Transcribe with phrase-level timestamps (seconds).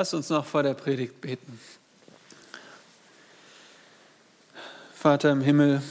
[0.00, 1.60] Lass uns noch vor der Predigt beten.
[4.94, 5.82] Vater im Himmel,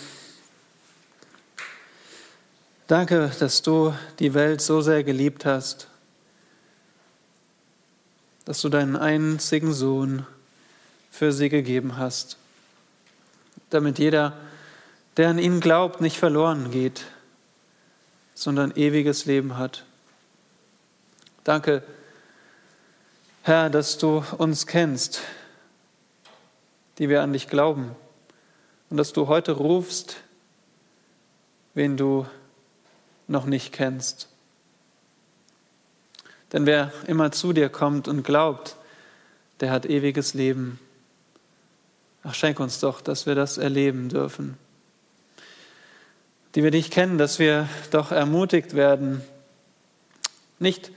[2.88, 5.90] danke, dass du die Welt so sehr geliebt hast,
[8.46, 10.26] dass du deinen einzigen Sohn
[11.12, 12.38] für sie gegeben hast,
[13.70, 14.36] damit jeder,
[15.18, 17.06] der an ihn glaubt, nicht verloren geht,
[18.34, 19.84] sondern ewiges Leben hat.
[21.44, 21.84] Danke,
[23.44, 25.22] Herr, dass du uns kennst,
[26.98, 27.96] die wir an dich glauben,
[28.90, 30.18] und dass du heute rufst,
[31.74, 32.26] wen du
[33.28, 34.28] noch nicht kennst.
[36.52, 38.76] Denn wer immer zu dir kommt und glaubt,
[39.62, 40.80] der hat ewiges Leben.
[42.24, 44.58] Ach, schenk uns doch, dass wir das erleben dürfen.
[46.56, 49.22] Die wir dich kennen, dass wir doch ermutigt werden,
[50.58, 50.92] nicht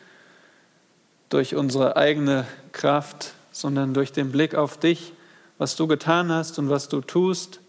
[1.32, 5.14] durch unsere eigene Kraft, sondern durch den Blick auf dich,
[5.56, 7.60] was du getan hast und was du tust.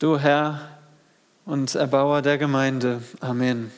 [0.00, 0.68] Du Herr
[1.46, 3.02] und Erbauer der Gemeinde.
[3.20, 3.72] Amen.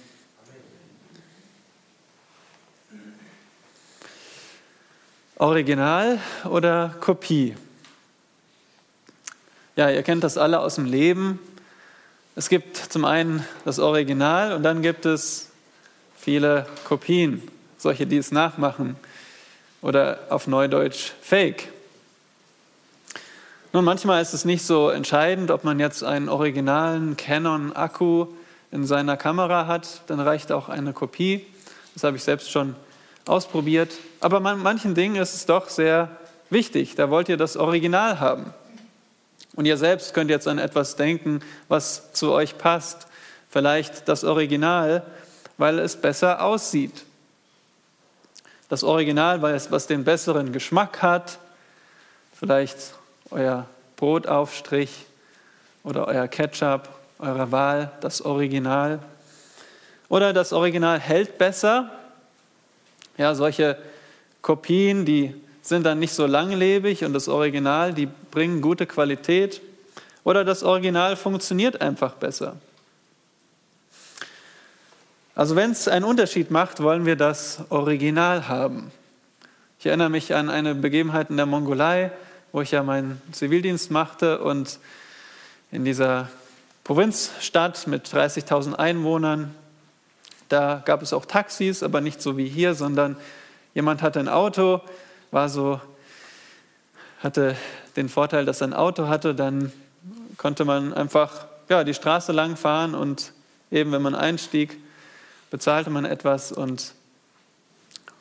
[5.36, 6.18] Original
[6.50, 7.54] oder Kopie?
[9.76, 11.38] Ja, ihr kennt das alle aus dem Leben.
[12.34, 15.50] Es gibt zum einen das Original und dann gibt es
[16.16, 17.42] viele Kopien,
[17.78, 18.96] solche, die es nachmachen
[19.82, 21.68] oder auf Neudeutsch Fake.
[23.72, 28.26] Nun, manchmal ist es nicht so entscheidend, ob man jetzt einen originalen Canon-Akku
[28.72, 31.46] in seiner Kamera hat, dann reicht auch eine Kopie.
[31.94, 32.74] Das habe ich selbst schon
[33.26, 33.90] ausprobiert.
[34.20, 36.10] Aber man, manchen Dingen ist es doch sehr
[36.50, 36.94] wichtig.
[36.94, 38.52] Da wollt ihr das Original haben.
[39.54, 43.06] Und ihr selbst könnt jetzt an etwas denken, was zu euch passt.
[43.48, 45.02] Vielleicht das Original,
[45.56, 47.04] weil es besser aussieht.
[48.68, 51.38] Das Original, was den besseren Geschmack hat.
[52.34, 52.94] Vielleicht
[53.30, 55.06] euer Brotaufstrich
[55.84, 58.98] oder euer Ketchup eurer Wahl, das Original.
[60.08, 61.90] Oder das Original hält besser.
[63.16, 63.78] Ja, solche
[64.42, 69.60] Kopien, die sind dann nicht so langlebig und das Original, die bringen gute Qualität
[70.22, 72.56] oder das Original funktioniert einfach besser.
[75.36, 78.90] Also wenn es einen Unterschied macht, wollen wir das Original haben.
[79.78, 82.10] Ich erinnere mich an eine Begebenheit in der Mongolei,
[82.52, 84.78] wo ich ja meinen Zivildienst machte und
[85.70, 86.30] in dieser
[86.84, 89.54] Provinzstadt mit 30.000 Einwohnern,
[90.48, 93.18] da gab es auch Taxis, aber nicht so wie hier, sondern
[93.74, 94.80] jemand hatte ein Auto
[95.32, 95.82] war so,
[97.22, 97.56] hatte
[97.96, 99.70] den Vorteil, dass er ein Auto hatte, dann
[100.38, 103.34] konnte man einfach ja, die Straße lang fahren und
[103.70, 104.78] eben wenn man einstieg,
[105.56, 106.92] bezahlte man etwas und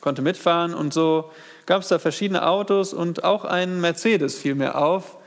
[0.00, 0.72] konnte mitfahren.
[0.72, 1.30] Und so
[1.66, 5.18] gab es da verschiedene Autos und auch ein Mercedes fiel mir auf.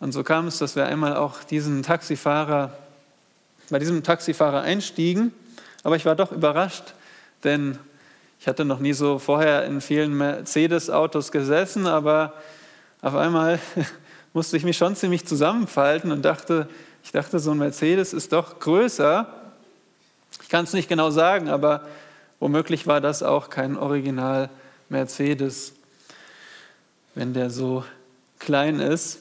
[0.00, 2.76] Und so kam es, dass wir einmal auch diesen Taxifahrer,
[3.70, 5.32] bei diesem Taxifahrer einstiegen.
[5.82, 6.92] Aber ich war doch überrascht,
[7.42, 7.78] denn
[8.38, 12.34] ich hatte noch nie so vorher in vielen Mercedes-Autos gesessen, aber
[13.00, 13.60] auf einmal
[14.34, 16.68] musste ich mich schon ziemlich zusammenfalten und dachte,
[17.02, 19.39] ich dachte, so ein Mercedes ist doch größer.
[20.50, 21.86] Kann es nicht genau sagen, aber
[22.40, 24.50] womöglich war das auch kein Original
[24.88, 25.74] Mercedes,
[27.14, 27.84] wenn der so
[28.40, 29.20] klein ist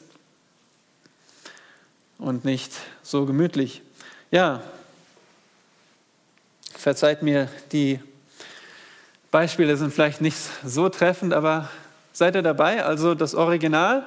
[2.18, 2.74] und nicht
[3.04, 3.84] so gemütlich.
[4.32, 4.64] Ja,
[6.76, 8.00] verzeiht mir die
[9.30, 11.70] Beispiele sind vielleicht nicht so treffend, aber
[12.12, 12.84] seid ihr dabei?
[12.84, 14.04] Also das Original,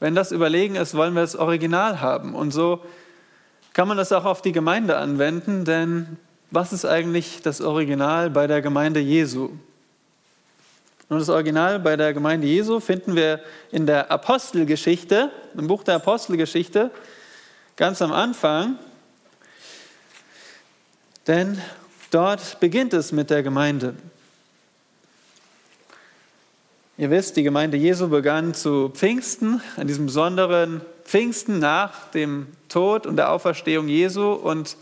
[0.00, 2.34] wenn das überlegen ist, wollen wir das Original haben.
[2.34, 2.84] Und so
[3.72, 6.18] kann man das auch auf die Gemeinde anwenden, denn
[6.50, 9.50] was ist eigentlich das Original bei der Gemeinde Jesu?
[11.08, 13.40] Und das Original bei der Gemeinde Jesu finden wir
[13.70, 16.90] in der Apostelgeschichte, im Buch der Apostelgeschichte,
[17.76, 18.78] ganz am Anfang.
[21.26, 21.60] Denn
[22.12, 23.94] Dort beginnt es mit der Gemeinde.
[26.98, 30.82] Ihr wisst, die Gemeinde Jesu begann zu Pfingsten, an diesem besonderen
[31.12, 34.32] Pfingsten nach dem Tod und der Auferstehung Jesu.
[34.32, 34.78] Und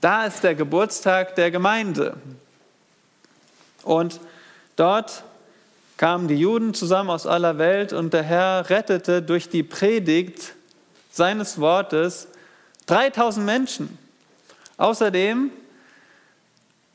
[0.00, 2.16] da ist der Geburtstag der Gemeinde.
[3.84, 4.18] Und
[4.74, 5.22] dort
[5.98, 10.54] kamen die Juden zusammen aus aller Welt und der Herr rettete durch die Predigt
[11.12, 12.26] seines Wortes
[12.86, 13.98] 3000 Menschen.
[14.78, 15.52] Außerdem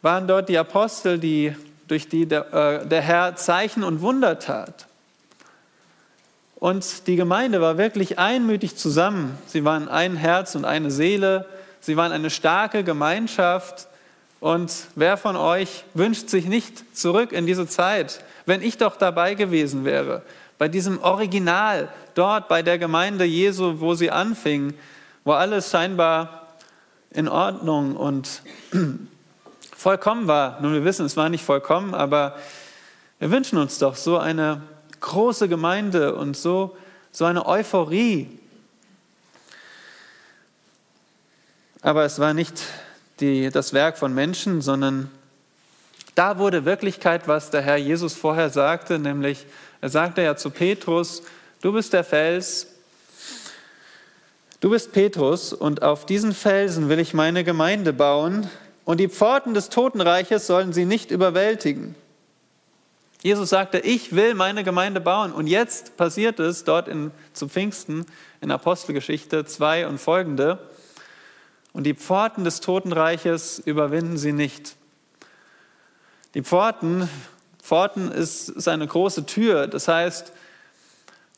[0.02, 1.56] waren dort die Apostel, die,
[1.88, 4.88] durch die der, äh, der Herr Zeichen und Wunder tat.
[6.62, 9.36] Und die Gemeinde war wirklich einmütig zusammen.
[9.48, 11.48] Sie waren ein Herz und eine Seele.
[11.80, 13.88] Sie waren eine starke Gemeinschaft
[14.40, 19.34] Und wer von euch wünscht sich nicht zurück in diese Zeit, wenn ich doch dabei
[19.34, 20.22] gewesen wäre,
[20.60, 24.76] bei diesem Original, dort bei der Gemeinde Jesu, wo sie anfing,
[25.24, 26.48] wo alles scheinbar
[27.10, 28.44] in Ordnung und
[29.76, 30.62] vollkommen war.
[30.62, 32.36] Nun, wir wissen, es war nicht vollkommen, aber
[33.18, 34.62] wir wünschen uns doch so eine
[35.02, 36.76] große Gemeinde und so,
[37.12, 38.40] so eine Euphorie.
[41.82, 42.62] Aber es war nicht
[43.20, 45.10] die, das Werk von Menschen, sondern
[46.16, 49.46] da wurde Wirklichkeit, was der Herr Jesus vorher sagte, nämlich
[49.82, 51.24] er sagte ja zu Petrus,
[51.62, 52.68] du bist der Fels,
[54.60, 58.50] du bist Petrus und auf diesen Felsen will ich meine Gemeinde bauen
[58.86, 61.96] und die Pforten des Totenreiches sollen sie nicht überwältigen.
[63.24, 65.32] Jesus sagte, ich will meine Gemeinde bauen.
[65.32, 68.06] Und jetzt passiert es dort in, zu Pfingsten
[68.42, 70.58] in Apostelgeschichte 2 und folgende.
[71.72, 74.76] Und die Pforten des Totenreiches überwinden sie nicht.
[76.34, 77.08] Die Pforten,
[77.62, 79.68] Pforten ist, ist eine große Tür.
[79.68, 80.34] Das heißt,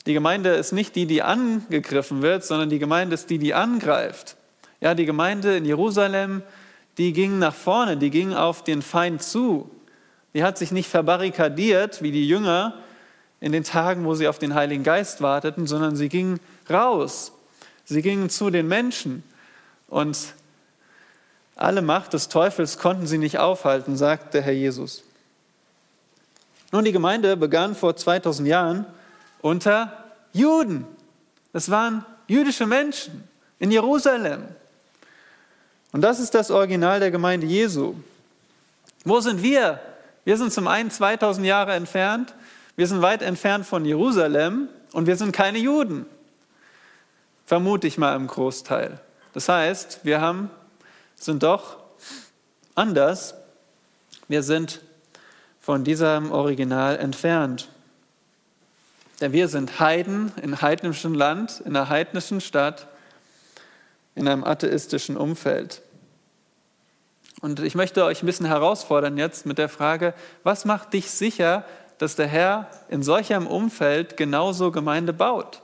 [0.06, 4.38] die Gemeinde ist nicht die, die angegriffen wird, sondern die Gemeinde ist die, die angreift.
[4.79, 6.44] Ja, die Gemeinde in Jerusalem,
[6.97, 9.69] die ging nach vorne, die ging auf den Feind zu.
[10.33, 12.75] Die hat sich nicht verbarrikadiert wie die Jünger
[13.39, 16.39] in den Tagen, wo sie auf den Heiligen Geist warteten, sondern sie ging
[16.69, 17.33] raus.
[17.85, 19.24] Sie gingen zu den Menschen.
[19.88, 20.33] Und
[21.56, 25.03] alle Macht des Teufels konnten sie nicht aufhalten, sagt der Herr Jesus.
[26.71, 28.86] Nun, die Gemeinde begann vor 2000 Jahren
[29.41, 30.88] unter Juden.
[31.51, 33.27] Es waren jüdische Menschen
[33.59, 34.44] in Jerusalem.
[35.91, 37.94] Und das ist das Original der Gemeinde Jesu.
[39.06, 39.79] Wo sind wir?
[40.25, 42.33] Wir sind zum einen 2000 Jahre entfernt,
[42.75, 46.05] wir sind weit entfernt von Jerusalem und wir sind keine Juden.
[47.45, 48.99] Vermute ich mal im Großteil.
[49.33, 50.49] Das heißt, wir haben,
[51.15, 51.77] sind doch
[52.73, 53.35] anders.
[54.27, 54.81] Wir sind
[55.61, 57.69] von diesem Original entfernt.
[59.21, 62.87] Denn wir sind Heiden in heidnischem Land, in einer heidnischen Stadt,
[64.15, 65.82] in einem atheistischen Umfeld.
[67.43, 70.13] Und ich möchte euch ein bisschen herausfordern jetzt mit der Frage,
[70.43, 71.65] was macht dich sicher,
[71.97, 75.61] dass der Herr in solchem Umfeld genauso Gemeinde baut?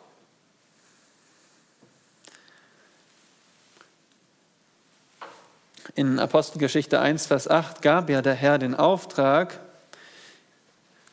[5.95, 9.57] In Apostelgeschichte 1, Vers 8 gab ja der Herr den Auftrag,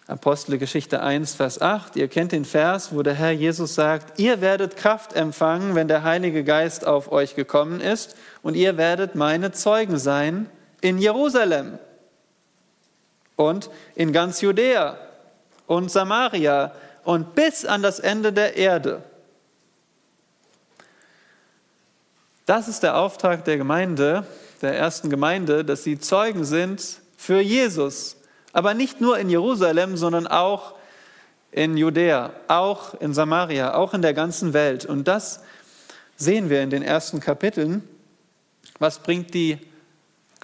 [0.09, 4.77] Apostelgeschichte 1, Vers 8, ihr kennt den Vers, wo der Herr Jesus sagt, ihr werdet
[4.77, 9.99] Kraft empfangen, wenn der Heilige Geist auf euch gekommen ist, und ihr werdet meine Zeugen
[9.99, 10.51] sein
[10.87, 11.81] in Jerusalem
[13.35, 14.97] und in ganz Judäa
[15.67, 16.73] und Samaria
[17.03, 19.03] und bis an das Ende der Erde.
[22.45, 24.25] Das ist der Auftrag der Gemeinde,
[24.63, 28.17] der ersten Gemeinde, dass sie Zeugen sind für Jesus.
[28.53, 30.77] Aber nicht nur in Jerusalem, sondern auch
[31.51, 34.87] in Judäa, auch in Samaria, auch in der ganzen Welt.
[34.87, 35.41] Und das
[36.17, 37.83] sehen wir in den ersten Kapiteln.
[38.79, 39.59] Was bringt die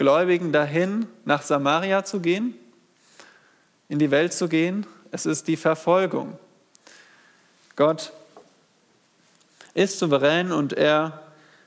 [0.03, 2.57] Gläubigen dahin, nach Samaria zu gehen,
[3.89, 4.85] in die Welt zu gehen?
[5.13, 6.37] Es ist die Verfolgung.
[7.77, 8.13] Gott
[9.75, 11.23] ist souverän und er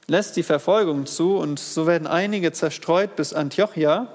[0.08, 4.10] lässt die Verfolgung zu und so werden einige zerstreut bis Antiochia.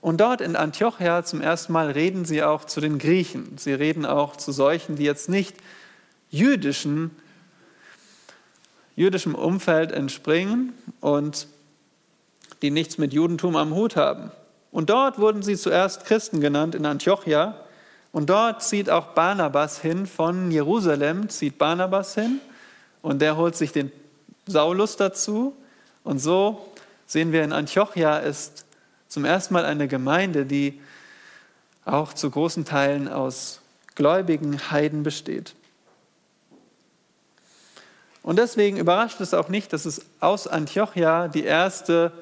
[0.00, 3.58] Und dort in Antiochia zum ersten Mal reden sie auch zu den Griechen.
[3.58, 5.54] Sie reden auch zu solchen, die jetzt nicht
[6.30, 7.10] jüdischen,
[8.96, 11.46] jüdischem Umfeld entspringen und
[12.62, 14.30] die nichts mit Judentum am Hut haben.
[14.70, 17.56] Und dort wurden sie zuerst Christen genannt in Antiochia.
[18.12, 22.40] Und dort zieht auch Barnabas hin, von Jerusalem zieht Barnabas hin
[23.00, 23.90] und der holt sich den
[24.46, 25.54] Saulus dazu.
[26.04, 26.66] Und so
[27.06, 28.64] sehen wir in Antiochia ist
[29.08, 30.80] zum ersten Mal eine Gemeinde, die
[31.84, 33.60] auch zu großen Teilen aus
[33.94, 35.54] gläubigen Heiden besteht.
[38.22, 42.12] Und deswegen überrascht es auch nicht, dass es aus Antiochia die erste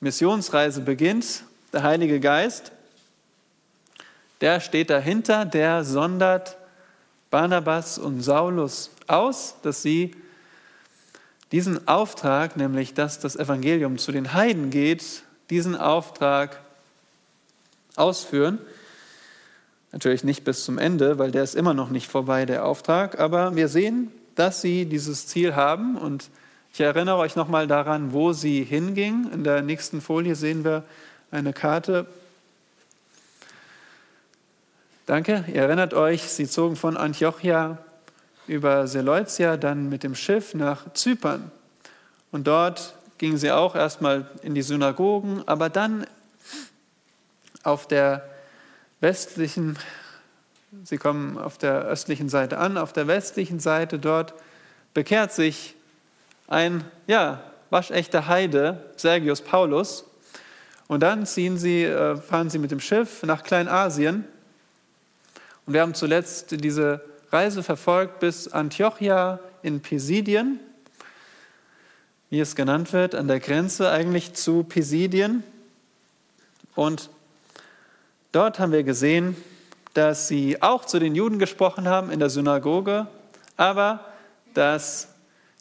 [0.00, 1.44] Missionsreise beginnt.
[1.72, 2.72] Der Heilige Geist,
[4.40, 6.56] der steht dahinter, der sondert
[7.30, 10.12] Barnabas und Saulus aus, dass sie
[11.52, 16.60] diesen Auftrag, nämlich dass das Evangelium zu den Heiden geht, diesen Auftrag
[17.94, 18.58] ausführen.
[19.92, 23.56] Natürlich nicht bis zum Ende, weil der ist immer noch nicht vorbei, der Auftrag, aber
[23.56, 26.30] wir sehen, dass sie dieses Ziel haben und
[26.76, 29.32] ich erinnere euch nochmal daran, wo sie hinging.
[29.32, 30.84] In der nächsten Folie sehen wir
[31.30, 32.04] eine Karte.
[35.06, 37.78] Danke, ihr erinnert euch, sie zogen von Antiochia
[38.46, 41.50] über Seleucia dann mit dem Schiff nach Zypern.
[42.30, 46.06] Und dort gingen sie auch erstmal in die Synagogen, aber dann
[47.62, 48.28] auf der
[49.00, 49.78] westlichen,
[50.84, 54.34] sie kommen auf der östlichen Seite an, auf der westlichen Seite dort
[54.92, 55.75] bekehrt sich
[56.48, 60.04] ein, ja, waschechter Heide, Sergius Paulus.
[60.88, 64.24] Und dann ziehen sie, äh, fahren sie mit dem Schiff nach Kleinasien.
[65.66, 67.00] Und wir haben zuletzt diese
[67.32, 70.60] Reise verfolgt bis Antiochia in Pisidien,
[72.30, 75.42] wie es genannt wird, an der Grenze eigentlich zu Pisidien.
[76.76, 77.10] Und
[78.30, 79.36] dort haben wir gesehen,
[79.94, 83.08] dass sie auch zu den Juden gesprochen haben in der Synagoge,
[83.56, 84.04] aber
[84.54, 85.08] dass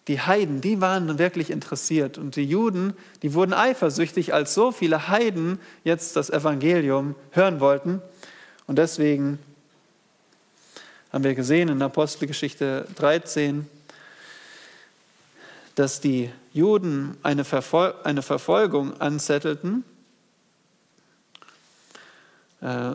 [0.08, 2.18] die Heiden, die waren wirklich interessiert.
[2.18, 2.94] Und die Juden,
[3.24, 8.02] die wurden eifersüchtig, als so viele Heiden jetzt das Evangelium hören wollten.
[8.68, 9.40] Und deswegen
[11.12, 13.68] haben wir gesehen in Apostelgeschichte 13,
[15.74, 19.84] dass die Juden eine, Verfol eine Verfolgung anzettelten.
[22.62, 22.92] Äh,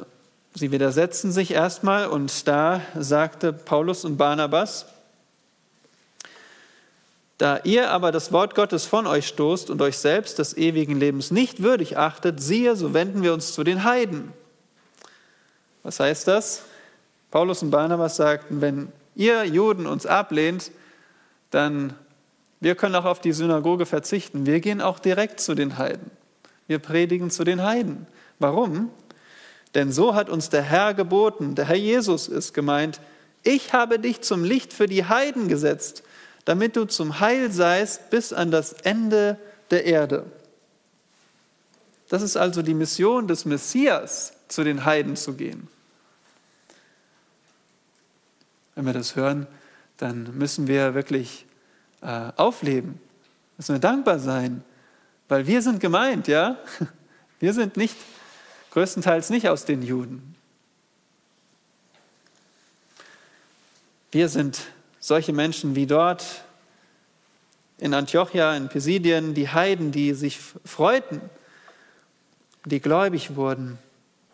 [0.55, 4.87] sie widersetzen sich erstmal und da sagte Paulus und Barnabas,
[7.41, 11.31] da ihr aber das Wort Gottes von euch stoßt und euch selbst des ewigen Lebens
[11.31, 14.33] nicht würdig achtet, siehe, so wenden wir uns zu den Heiden.
[15.83, 16.65] Was heißt das?
[17.31, 20.71] Paulus und Barnabas sagten, wenn ihr Juden uns ablehnt,
[21.51, 21.95] dann
[22.61, 24.45] wir können auch auf die Synagoge verzichten.
[24.45, 26.11] Wir gehen auch direkt zu den Heiden.
[26.67, 28.07] Wir predigen zu den Heiden.
[28.39, 28.91] Warum?
[29.75, 33.01] Denn so hat uns der Herr geboten, der Herr Jesus ist gemeint,
[33.43, 36.03] ich habe dich zum Licht für die Heiden gesetzt,
[36.45, 39.39] damit du zum Heil seist bis an das Ende
[39.71, 40.27] der Erde.
[42.09, 45.69] Das ist also die Mission des Messias, zu den Heiden zu gehen.
[48.75, 49.47] Wenn wir das hören,
[49.97, 51.47] dann müssen wir wirklich
[52.03, 53.01] äh, aufleben,
[53.57, 54.65] müssen wir dankbar sein,
[55.29, 56.57] weil wir sind gemeint, ja?
[57.39, 57.97] Wir sind nicht,
[58.73, 60.37] größtenteils nicht aus den Juden.
[64.13, 64.61] Wir sind
[65.01, 66.45] solche Menschen wie dort
[67.79, 71.23] in Antiochia, in Pisidien, die Heiden, die sich freuten,
[72.67, 73.79] die gläubig wurden.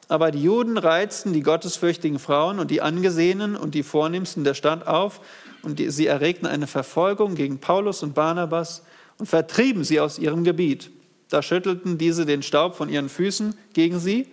[0.08, 4.86] Aber die Juden reizten die gottesfürchtigen Frauen und die Angesehenen und die Vornehmsten der Stadt
[4.86, 5.20] auf
[5.62, 8.82] und die, sie erregten eine Verfolgung gegen Paulus und Barnabas
[9.18, 10.90] und vertrieben sie aus ihrem Gebiet.
[11.28, 14.28] Da schüttelten diese den Staub von ihren Füßen gegen sie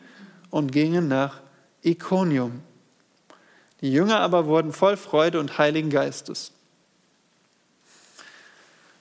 [0.52, 1.42] und gingen nach
[1.82, 2.62] Iconium.
[3.84, 6.54] Die Jünger aber wurden voll Freude und Heiligen Geistes.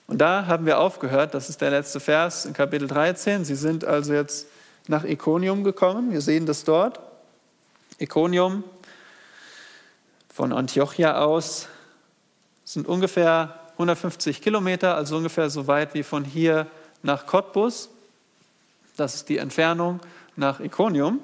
[0.08, 3.44] Und da haben wir aufgehört, das ist der letzte Vers in Kapitel 13.
[3.44, 4.48] Sie sind also jetzt
[4.88, 6.10] nach Iconium gekommen.
[6.10, 6.98] Wir sehen das dort.
[7.98, 8.64] Iconium
[10.34, 11.68] von Antiochia aus
[12.64, 16.66] sind ungefähr 150 Kilometer, also ungefähr so weit wie von hier
[17.04, 17.88] nach Cottbus.
[18.96, 20.00] Das ist die Entfernung
[20.34, 21.20] nach Iconium.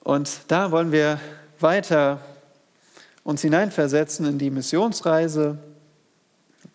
[0.00, 1.20] Und da wollen wir
[1.62, 2.20] weiter
[3.24, 5.58] uns hineinversetzen in die Missionsreise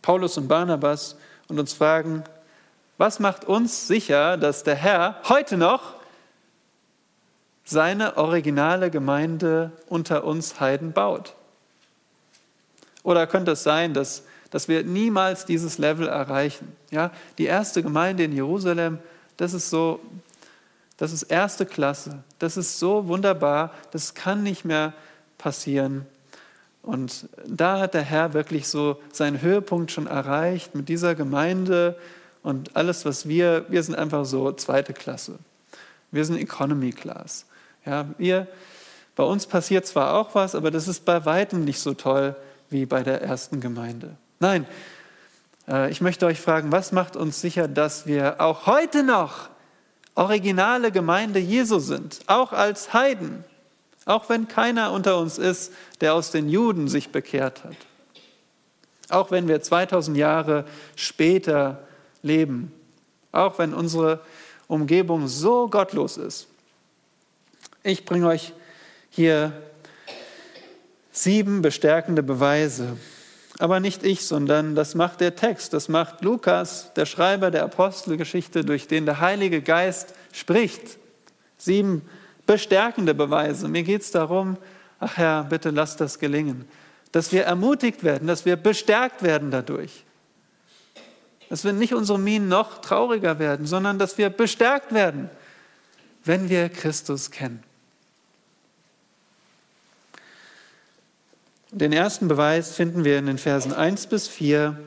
[0.01, 1.17] Paulus und Barnabas
[1.48, 2.24] und uns fragen,
[2.98, 5.96] was macht uns sicher, dass der Herr heute noch
[7.63, 11.36] seine originale Gemeinde unter uns Heiden baut?
[13.03, 16.75] Oder könnte es sein, dass, dass wir niemals dieses Level erreichen?
[16.89, 19.00] Ja, die erste Gemeinde in Jerusalem,
[19.36, 20.00] das ist so,
[20.97, 22.23] das ist erste Klasse.
[22.39, 23.71] Das ist so wunderbar.
[23.91, 24.93] Das kann nicht mehr
[25.37, 26.05] passieren.
[26.81, 31.97] Und da hat der Herr wirklich so seinen Höhepunkt schon erreicht mit dieser Gemeinde
[32.43, 35.37] und alles, was wir, wir sind einfach so zweite Klasse.
[36.11, 37.45] Wir sind Economy Class.
[37.85, 38.47] Ja, wir,
[39.15, 42.35] bei uns passiert zwar auch was, aber das ist bei weitem nicht so toll
[42.69, 44.15] wie bei der ersten Gemeinde.
[44.39, 44.65] Nein,
[45.67, 49.49] äh, ich möchte euch fragen, was macht uns sicher, dass wir auch heute noch
[50.17, 53.45] originale Gemeinde Jesu sind, auch als Heiden,
[54.05, 55.71] auch wenn keiner unter uns ist,
[56.01, 57.75] der aus den Juden sich bekehrt hat,
[59.09, 61.88] auch wenn wir 2000 Jahre später
[62.24, 62.74] leben,
[63.31, 64.21] auch wenn unsere
[64.67, 66.47] Umgebung so gottlos ist.
[67.83, 68.53] Ich bringe euch
[69.12, 69.53] hier
[71.12, 72.97] sieben bestärkende Beweise.
[73.59, 78.63] Aber nicht ich, sondern das macht der Text, das macht Lukas, der Schreiber der Apostelgeschichte,
[78.63, 80.97] durch den der Heilige Geist spricht.
[81.57, 82.03] Sieben
[82.45, 83.67] bestärkende Beweise.
[83.67, 84.57] Mir geht es darum,
[84.99, 86.65] ach Herr, bitte lass das gelingen,
[87.11, 90.05] dass wir ermutigt werden, dass wir bestärkt werden dadurch.
[91.49, 95.29] Dass wir nicht unsere Minen noch trauriger werden, sondern dass wir bestärkt werden,
[96.23, 97.63] wenn wir Christus kennen.
[101.71, 104.77] Den ersten Beweis finden wir in den Versen 1 bis 4.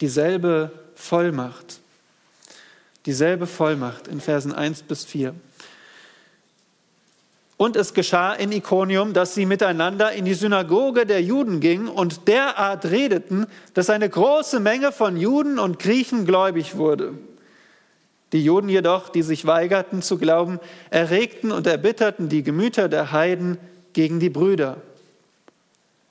[0.00, 1.80] dieselbe Vollmacht.
[3.04, 5.34] Dieselbe Vollmacht in Versen 1 bis 4.
[7.56, 12.28] Und es geschah in Ikonium, dass sie miteinander in die Synagoge der Juden gingen und
[12.28, 17.14] derart redeten, dass eine große Menge von Juden und Griechen gläubig wurde.
[18.32, 23.58] Die Juden jedoch, die sich weigerten zu glauben, erregten und erbitterten die Gemüter der Heiden
[23.96, 24.76] gegen die Brüder.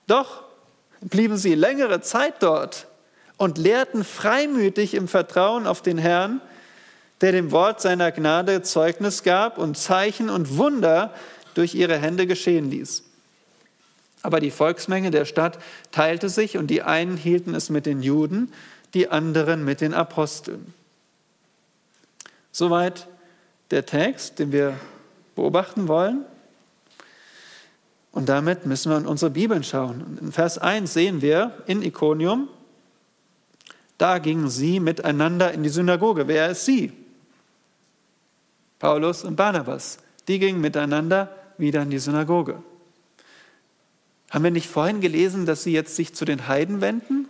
[0.08, 0.42] Doch
[1.02, 2.88] blieben sie längere Zeit dort
[3.38, 6.42] und lehrten freimütig im Vertrauen auf den Herrn,
[7.22, 11.14] der dem Wort seiner Gnade Zeugnis gab und Zeichen und Wunder
[11.54, 13.04] durch ihre Hände geschehen ließ.
[14.24, 15.60] Aber die Volksmenge der Stadt
[15.92, 18.52] teilte sich und die einen hielten es mit den Juden,
[18.96, 20.74] die anderen mit den Aposteln.
[22.52, 23.06] Soweit
[23.70, 24.76] der Text, den wir
[25.36, 26.26] beobachten wollen.
[28.16, 30.18] Und damit müssen wir in unsere Bibeln schauen.
[30.22, 32.48] In Vers 1 sehen wir in Ikonium,
[33.98, 36.26] da gingen sie miteinander in die Synagoge.
[36.28, 36.94] Wer ist sie?
[38.80, 39.98] Paulus und Barnabas.
[40.30, 42.64] Die gingen miteinander wieder in die Synagoge.
[44.32, 47.28] Haben wir nicht vorhin gelesen, dass sie jetzt sich zu den Heiden wenden?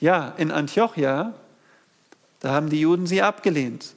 [0.00, 1.32] Ja, in Antiochia,
[2.40, 3.94] da haben die Juden sie abgelehnt.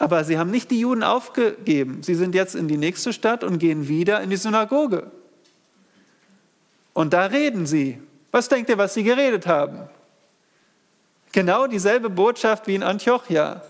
[0.00, 2.02] Aber sie haben nicht die Juden aufgegeben.
[2.02, 5.10] Sie sind jetzt in die nächste Stadt und gehen wieder in die Synagoge.
[6.94, 8.00] Und da reden sie.
[8.30, 9.90] Was denkt ihr, was sie geredet haben?
[11.32, 13.62] Genau dieselbe Botschaft wie in Antiochia.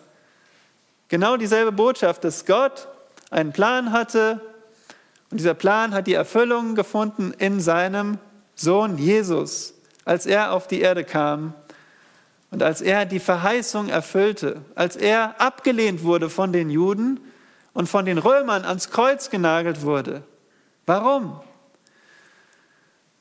[1.08, 2.86] Genau dieselbe Botschaft, dass Gott
[3.30, 4.40] einen Plan hatte
[5.30, 8.18] und dieser Plan hat die Erfüllung gefunden in seinem
[8.54, 11.54] Sohn Jesus, als er auf die Erde kam
[12.50, 17.20] und als er die Verheißung erfüllte, als er abgelehnt wurde von den Juden
[17.72, 20.22] und von den Römern ans Kreuz genagelt wurde.
[20.86, 21.40] Warum?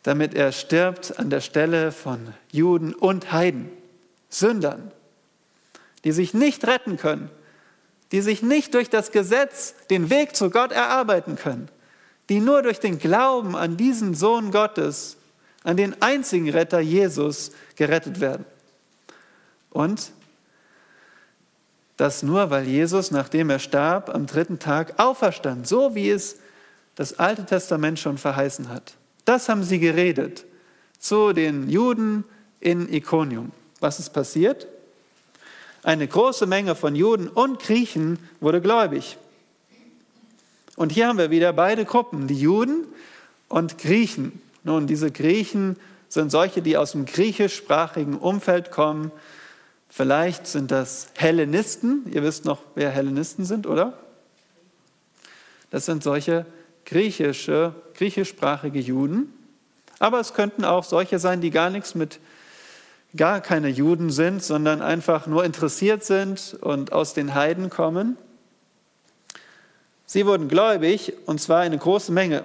[0.04, 3.70] Damit er stirbt an der Stelle von Juden und Heiden,
[4.30, 4.92] Sündern,
[6.04, 7.30] die sich nicht retten können,
[8.12, 11.70] die sich nicht durch das Gesetz den Weg zu Gott erarbeiten können,
[12.30, 15.18] die nur durch den Glauben an diesen Sohn Gottes,
[15.64, 18.46] an den einzigen Retter Jesus gerettet werden.
[19.72, 20.12] Und
[21.98, 26.38] das nur, weil Jesus, nachdem er starb, am dritten Tag auferstand, so wie es
[26.96, 28.94] das Alte Testament schon verheißen hat.
[29.26, 30.46] Das haben sie geredet
[30.98, 32.24] zu den Juden
[32.60, 33.52] in Ikonium.
[33.80, 34.68] Was ist passiert?
[35.84, 39.18] Eine große Menge von Juden und Griechen wurde gläubig.
[40.76, 42.86] Und hier haben wir wieder beide Gruppen, die Juden
[43.48, 44.42] und Griechen.
[44.64, 45.78] Nun, diese Griechen
[46.08, 49.12] sind solche, die aus dem griechischsprachigen Umfeld kommen.
[49.90, 52.06] Vielleicht sind das Hellenisten.
[52.14, 53.94] Ihr wisst noch, wer Hellenisten sind, oder?
[55.72, 56.46] Das sind solche
[56.86, 59.34] griechische, griechischsprachige Juden.
[60.00, 62.20] Aber es könnten auch solche sein, die gar nichts mit
[63.16, 68.18] gar keine Juden sind, sondern einfach nur interessiert sind und aus den Heiden kommen.
[70.06, 72.44] Sie wurden gläubig und zwar eine große Menge.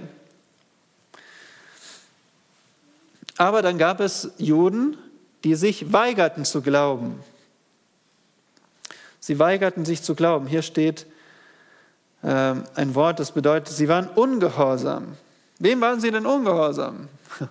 [3.36, 4.96] Aber dann gab es Juden,
[5.44, 7.18] die sich weigerten zu glauben.
[9.24, 10.46] Sie weigerten sich zu glauben.
[10.46, 11.06] Hier steht
[12.22, 12.26] äh,
[12.74, 15.16] ein Wort, das bedeutet, sie waren ungehorsam.
[15.58, 17.08] Wem waren sie denn ungehorsam?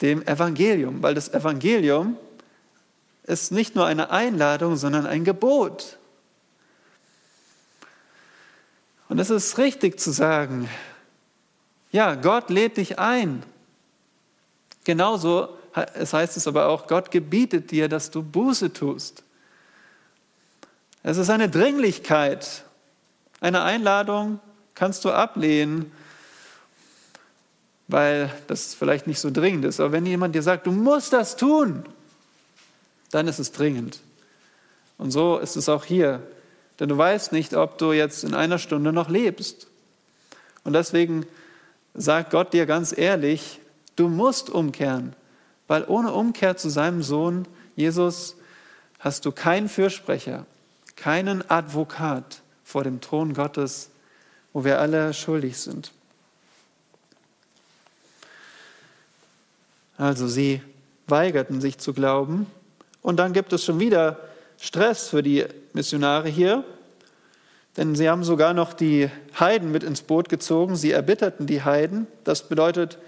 [0.00, 2.16] dem Evangelium, weil das Evangelium
[3.22, 5.98] ist nicht nur eine Einladung, sondern ein Gebot.
[9.08, 10.68] Und es ist richtig zu sagen,
[11.92, 13.44] ja, Gott lädt dich ein.
[14.82, 15.56] Genauso
[15.94, 19.22] es heißt es aber auch, Gott gebietet dir, dass du Buße tust.
[21.02, 22.64] Es ist eine Dringlichkeit.
[23.40, 24.40] Eine Einladung
[24.74, 25.90] kannst du ablehnen,
[27.88, 29.80] weil das vielleicht nicht so dringend ist.
[29.80, 31.84] Aber wenn jemand dir sagt, du musst das tun,
[33.10, 34.00] dann ist es dringend.
[34.98, 36.22] Und so ist es auch hier.
[36.78, 39.66] Denn du weißt nicht, ob du jetzt in einer Stunde noch lebst.
[40.64, 41.26] Und deswegen
[41.94, 43.60] sagt Gott dir ganz ehrlich,
[43.96, 45.14] du musst umkehren,
[45.66, 48.36] weil ohne Umkehr zu seinem Sohn Jesus
[48.98, 50.46] hast du keinen Fürsprecher,
[50.96, 53.90] keinen Advokat vor dem Thron Gottes,
[54.52, 55.92] wo wir alle schuldig sind.
[59.96, 60.62] Also sie
[61.06, 62.46] weigerten sich zu glauben.
[63.02, 64.18] Und dann gibt es schon wieder
[64.58, 66.64] Stress für die Missionare hier,
[67.76, 70.76] denn sie haben sogar noch die Heiden mit ins Boot gezogen.
[70.76, 72.06] Sie erbitterten die Heiden.
[72.24, 72.98] Das bedeutet,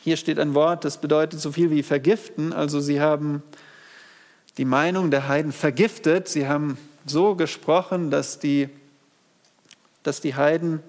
[0.00, 2.52] hier steht ein Wort, das bedeutet so viel wie vergiften.
[2.52, 3.42] Also sie haben
[4.58, 6.28] die Meinung der Heiden vergiftet.
[6.28, 8.68] Sie haben so gesprochen, dass die,
[10.02, 10.82] dass die Heiden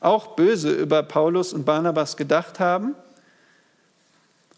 [0.00, 2.94] auch böse über Paulus und Barnabas gedacht haben.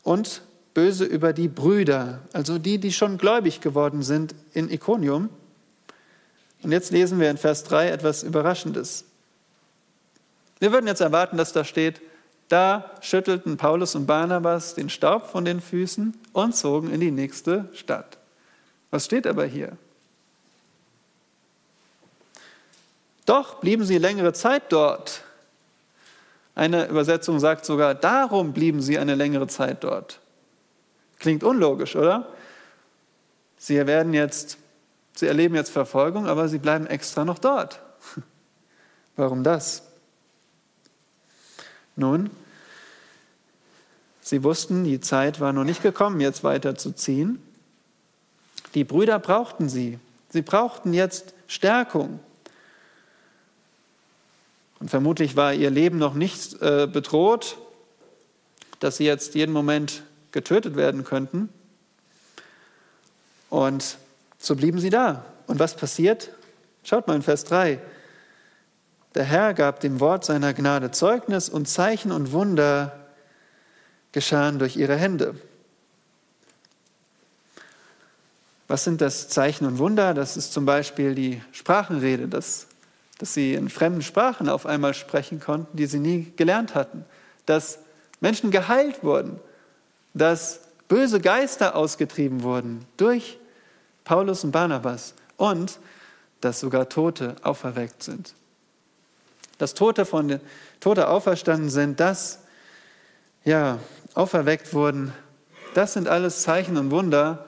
[0.02, 0.42] Und
[0.76, 5.30] böse über die Brüder, also die, die schon gläubig geworden sind in Iconium.
[6.62, 9.06] Und jetzt lesen wir in Vers 3 etwas Überraschendes.
[10.58, 12.02] Wir würden jetzt erwarten, dass da steht,
[12.48, 17.70] da schüttelten Paulus und Barnabas den Staub von den Füßen und zogen in die nächste
[17.72, 18.15] Stadt.
[18.90, 19.76] Was steht aber hier?
[23.26, 25.22] Doch blieben sie längere Zeit dort.
[26.54, 30.20] Eine Übersetzung sagt sogar, darum blieben sie eine längere Zeit dort.
[31.18, 32.32] Klingt unlogisch, oder?
[33.58, 34.58] Sie werden jetzt,
[35.14, 37.80] sie erleben jetzt Verfolgung, aber sie bleiben extra noch dort.
[39.16, 39.82] Warum das?
[41.96, 42.30] Nun,
[44.20, 47.42] sie wussten, die Zeit war noch nicht gekommen, jetzt weiterzuziehen.
[48.76, 49.98] Die Brüder brauchten sie.
[50.28, 52.20] Sie brauchten jetzt Stärkung.
[54.80, 57.56] Und vermutlich war ihr Leben noch nicht äh, bedroht,
[58.78, 61.48] dass sie jetzt jeden Moment getötet werden könnten.
[63.48, 63.96] Und
[64.36, 65.24] so blieben sie da.
[65.46, 66.28] Und was passiert?
[66.84, 67.80] Schaut mal in Vers 3.
[69.14, 73.06] Der Herr gab dem Wort seiner Gnade Zeugnis und Zeichen und Wunder
[74.12, 75.34] geschahen durch ihre Hände.
[78.68, 80.12] Was sind das Zeichen und Wunder?
[80.12, 82.66] Das ist zum Beispiel die Sprachenrede, dass,
[83.18, 87.04] dass sie in fremden Sprachen auf einmal sprechen konnten, die sie nie gelernt hatten.
[87.46, 87.78] Dass
[88.20, 89.38] Menschen geheilt wurden,
[90.14, 93.38] dass böse Geister ausgetrieben wurden durch
[94.04, 95.78] Paulus und Barnabas und
[96.40, 98.34] dass sogar Tote auferweckt sind.
[99.58, 100.40] Dass Tote von
[100.80, 102.40] Tote auferstanden sind, dass
[103.44, 103.78] ja
[104.14, 105.12] auferweckt wurden,
[105.74, 107.45] das sind alles Zeichen und Wunder,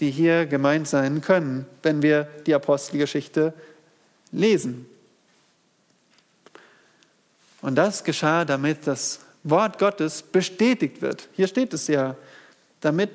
[0.00, 3.52] die hier gemeint sein können, wenn wir die Apostelgeschichte
[4.32, 4.86] lesen.
[7.60, 11.28] Und das geschah, damit das Wort Gottes bestätigt wird.
[11.32, 12.16] Hier steht es ja,
[12.80, 13.10] damit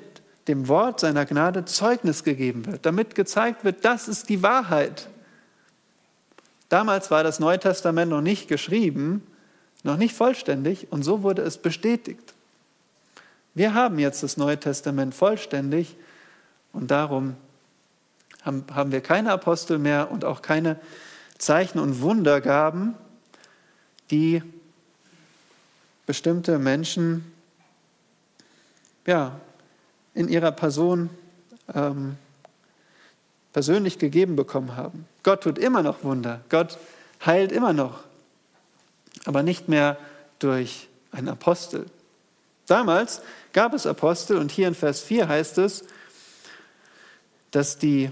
[0.46, 5.08] dem Wort seiner Gnade Zeugnis gegeben wird, damit gezeigt wird, das ist die Wahrheit.
[6.68, 9.26] Damals war das Neue Testament noch nicht geschrieben,
[9.82, 12.34] noch nicht vollständig und so wurde es bestätigt.
[13.54, 15.96] Wir haben jetzt das Neue Testament vollständig
[16.76, 17.36] und darum
[18.44, 20.78] haben wir keine Apostel mehr und auch keine
[21.38, 22.94] Zeichen und Wundergaben,
[24.10, 24.42] die
[26.04, 27.32] bestimmte Menschen
[29.06, 29.40] ja,
[30.14, 31.08] in ihrer Person
[31.74, 32.16] ähm,
[33.52, 35.06] persönlich gegeben bekommen haben.
[35.22, 36.42] Gott tut immer noch Wunder.
[36.50, 36.78] Gott
[37.24, 38.04] heilt immer noch.
[39.24, 39.96] Aber nicht mehr
[40.38, 41.86] durch einen Apostel.
[42.66, 43.22] Damals
[43.54, 45.84] gab es Apostel und hier in Vers 4 heißt es,
[47.56, 48.10] dass die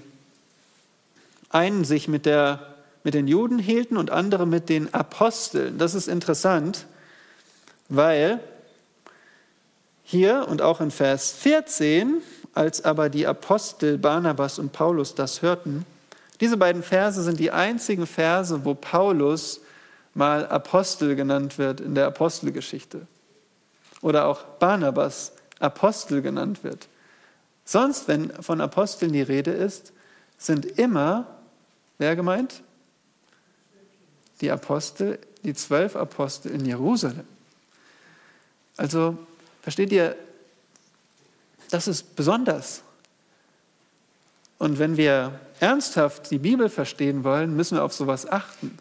[1.51, 5.77] einen sich mit, der, mit den Juden hielten und andere mit den Aposteln.
[5.77, 6.87] Das ist interessant,
[7.91, 8.41] weil
[10.03, 12.23] hier und auch in Vers 14,
[12.55, 15.85] als aber die Apostel Barnabas und Paulus das hörten,
[16.41, 19.61] diese beiden Verse sind die einzigen Verse, wo Paulus
[20.15, 23.07] mal Apostel genannt wird in der Apostelgeschichte.
[24.01, 26.89] Oder auch Barnabas Apostel genannt wird.
[27.65, 29.93] Sonst, wenn von Aposteln die Rede ist,
[30.39, 31.27] sind immer,
[31.99, 32.63] wer gemeint?
[34.41, 37.27] Die Apostel, die zwölf Apostel in Jerusalem.
[38.77, 39.17] Also
[39.63, 40.17] versteht ihr,
[41.71, 42.83] das ist besonders.
[44.59, 48.79] Und wenn wir ernsthaft die Bibel verstehen wollen, müssen wir auf sowas achten.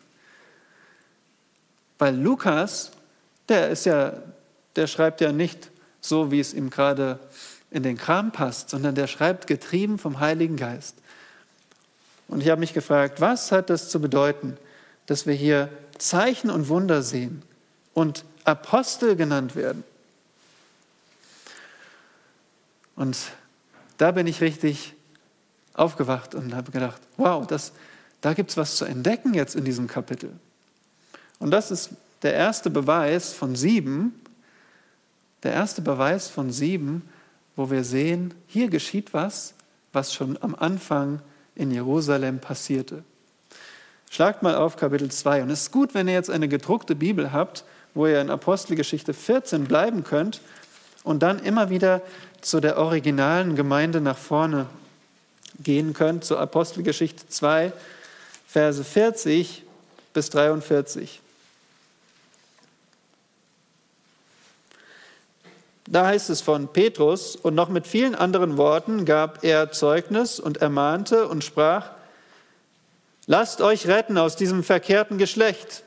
[2.00, 2.91] Weil Lukas,
[3.50, 4.13] der ist ja,
[4.76, 5.69] der schreibt ja nicht
[6.02, 7.19] so, wie es ihm gerade
[7.73, 10.95] in den Kram passt, sondern der schreibt getrieben vom Heiligen Geist.
[12.27, 14.57] Und ich habe mich gefragt, was hat das zu bedeuten,
[15.07, 17.41] dass wir hier Zeichen und Wunder sehen
[17.93, 19.83] und Apostel genannt werden.
[22.95, 23.17] Und
[23.97, 24.93] da bin ich richtig
[25.73, 27.71] aufgewacht und habe gedacht, wow, das,
[28.21, 30.31] da gibt es was zu entdecken jetzt in diesem Kapitel.
[31.39, 31.89] Und das ist
[32.21, 34.21] der erste Beweis von sieben,
[35.41, 37.01] der erste Beweis von sieben,
[37.56, 39.54] wo wir sehen, hier geschieht was,
[39.92, 41.22] was schon am Anfang
[41.56, 43.04] in Jerusalem passierte.
[44.10, 45.44] Schlagt mal auf Kapitel 2.
[45.44, 47.63] Und es ist gut, wenn ihr jetzt eine gedruckte Bibel habt,
[47.94, 50.42] wo ihr in Apostelgeschichte 14 bleiben könnt
[51.04, 52.02] und dann immer wieder
[52.42, 54.68] zu der originalen Gemeinde nach vorne
[55.60, 57.74] gehen könnt, zur Apostelgeschichte 2,
[58.48, 59.63] Verse 40
[60.13, 61.22] bis 43.
[65.86, 70.58] Da heißt es von Petrus, und noch mit vielen anderen Worten gab er Zeugnis und
[70.58, 71.91] ermahnte und sprach,
[73.26, 75.84] Lasst euch retten aus diesem verkehrten Geschlecht.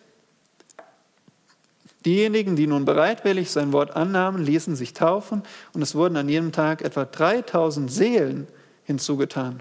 [2.06, 6.52] Diejenigen, die nun bereitwillig sein Wort annahmen, ließen sich taufen und es wurden an jedem
[6.52, 8.46] Tag etwa 3000 Seelen
[8.84, 9.60] hinzugetan.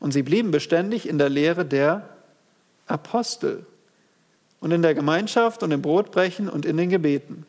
[0.00, 2.08] Und sie blieben beständig in der Lehre der
[2.86, 3.66] Apostel
[4.60, 7.46] und in der Gemeinschaft und im Brotbrechen und in den Gebeten.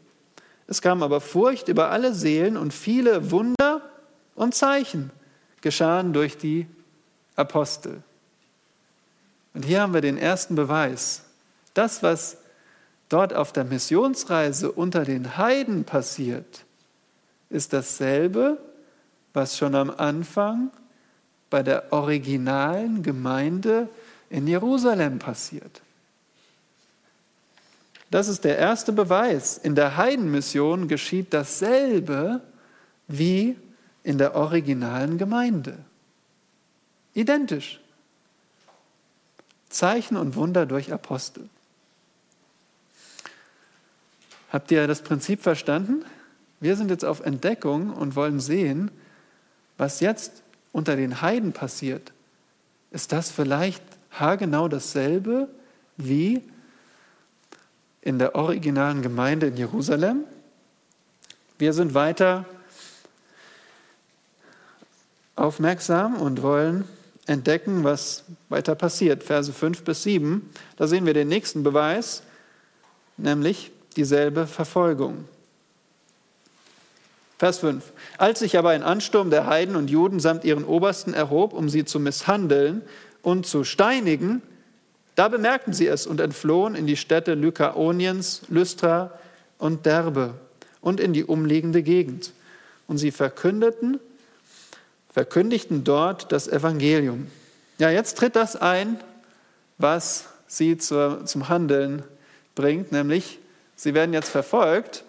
[0.68, 3.82] Es kam aber Furcht über alle Seelen und viele Wunder
[4.36, 5.12] und Zeichen
[5.62, 6.68] geschahen durch die
[7.36, 8.04] Apostel.
[9.54, 11.24] Und hier haben wir den ersten Beweis.
[11.74, 12.38] Das, was
[13.10, 16.66] dort auf der Missionsreise unter den Heiden passiert,
[17.50, 18.58] ist dasselbe,
[19.34, 20.72] was schon am Anfang
[21.50, 23.88] bei der originalen Gemeinde
[24.30, 25.82] in Jerusalem passiert.
[28.10, 29.58] Das ist der erste Beweis.
[29.58, 32.42] In der Heidenmission geschieht dasselbe
[33.08, 33.58] wie
[34.04, 35.78] in der originalen Gemeinde.
[37.14, 37.82] Identisch.
[39.70, 41.50] Zeichen und Wunder durch Apostel.
[44.50, 46.06] Habt ihr das Prinzip verstanden?
[46.60, 48.90] Wir sind jetzt auf Entdeckung und wollen sehen,
[49.78, 50.42] was jetzt
[50.72, 52.14] unter den Heiden passiert.
[52.92, 55.50] Ist das vielleicht haargenau dasselbe
[55.98, 56.42] wie
[58.08, 60.24] in der originalen Gemeinde in Jerusalem?
[61.58, 62.46] Wir sind weiter
[65.36, 66.86] aufmerksam und wollen
[67.26, 69.24] entdecken, was weiter passiert.
[69.24, 72.24] Verse 5 bis 7, da sehen wir den nächsten Beweis,
[73.18, 75.26] nämlich dieselbe Verfolgung.
[77.38, 77.92] Vers 5.
[78.18, 81.84] Als sich aber ein Ansturm der Heiden und Juden samt ihren Obersten erhob, um sie
[81.84, 82.84] zu misshandeln
[83.22, 84.42] und zu steinigen,
[85.18, 89.12] da bemerkten sie es und entflohen in die Städte Lykaoniens, Lystra
[89.58, 90.36] und Derbe
[90.80, 92.32] und in die umliegende Gegend.
[92.88, 94.00] Und sie verkündeten,
[95.12, 97.28] verkündigten dort das Evangelium.
[97.80, 98.98] Ja, jetzt tritt das ein,
[99.78, 102.04] was sie zur, zum Handeln
[102.56, 103.40] bringt, nämlich
[103.78, 105.04] Sie werden jetzt verfolgt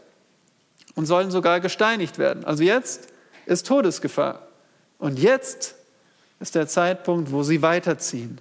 [0.94, 2.44] und sollen sogar gesteinigt werden.
[2.44, 3.08] Also jetzt
[3.46, 4.46] ist Todesgefahr.
[4.98, 5.74] Und jetzt
[6.38, 8.40] ist der Zeitpunkt, wo sie weiterziehen.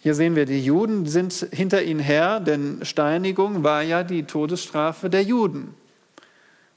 [0.00, 5.10] Hier sehen wir, die Juden sind hinter ihnen her, denn Steinigung war ja die Todesstrafe
[5.10, 5.74] der Juden.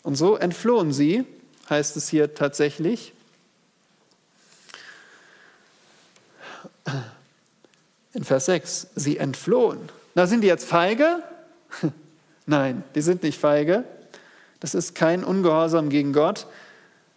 [0.02, 1.26] Und so entflohen sie,
[1.70, 3.14] heißt es hier tatsächlich.
[8.14, 9.80] In Vers 6, sie entflohen.
[10.16, 11.24] Na, sind die jetzt feige?
[12.48, 13.84] Nein, die sind nicht feige.
[14.60, 16.48] Das ist kein Ungehorsam gegen Gott,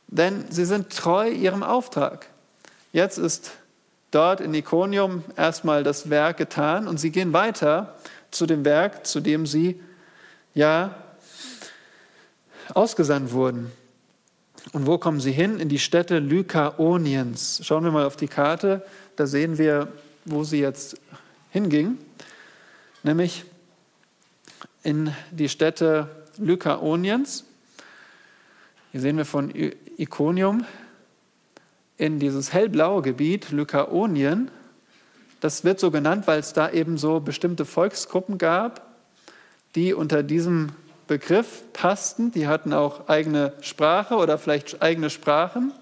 [0.08, 2.28] denn sie sind treu ihrem Auftrag.
[2.92, 3.52] Jetzt ist
[4.14, 7.96] dort in Iconium erstmal das Werk getan und sie gehen weiter
[8.30, 9.80] zu dem Werk, zu dem sie
[10.54, 10.94] ja
[12.72, 13.70] ausgesandt wurden.
[14.72, 15.60] Und wo kommen sie hin?
[15.60, 17.60] In die Städte Lykaoniens.
[17.62, 18.84] Schauen wir mal auf die Karte,
[19.16, 19.88] da sehen wir,
[20.24, 20.96] wo sie jetzt
[21.50, 21.98] hingingen
[23.04, 23.44] nämlich
[24.82, 27.44] in die Städte Lykaoniens.
[28.90, 29.52] Hier sehen wir von
[29.98, 30.64] Iconium
[31.96, 34.50] in dieses hellblaue Gebiet Lykaonien.
[35.40, 38.82] Das wird so genannt, weil es da eben so bestimmte Volksgruppen gab,
[39.74, 40.70] die unter diesem
[41.06, 42.32] Begriff passten.
[42.32, 45.72] Die hatten auch eigene Sprache oder vielleicht eigene Sprachen.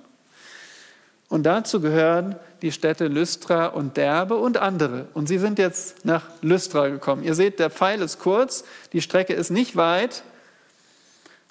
[1.28, 5.06] Und dazu gehören die Städte Lystra und Derbe und andere.
[5.14, 7.22] Und sie sind jetzt nach Lystra gekommen.
[7.22, 10.22] Ihr seht, der Pfeil ist kurz, die Strecke ist nicht weit,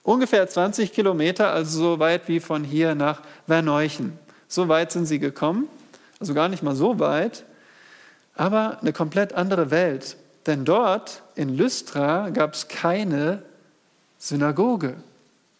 [0.03, 4.19] ungefähr 20 Kilometer, also so weit wie von hier nach Verneuchen.
[4.51, 5.69] So weit sind sie gekommen,
[6.19, 7.45] also gar nicht mal so weit,
[8.35, 10.17] aber eine komplett andere Welt.
[10.45, 13.43] Denn dort in Lystra gab es keine
[14.19, 14.97] Synagoge.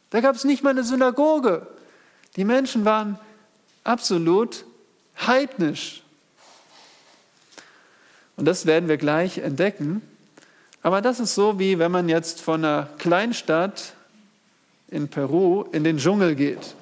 [0.10, 1.68] Da gab es nicht mal eine Synagoge.
[2.36, 3.18] Die Menschen waren
[3.86, 4.66] absolut
[5.26, 6.04] heidnisch.
[8.36, 10.02] Und das werden wir gleich entdecken.
[10.84, 13.94] Aber das ist so, wie wenn man jetzt von einer Kleinstadt
[14.90, 16.76] in Peru in den Dschungel geht.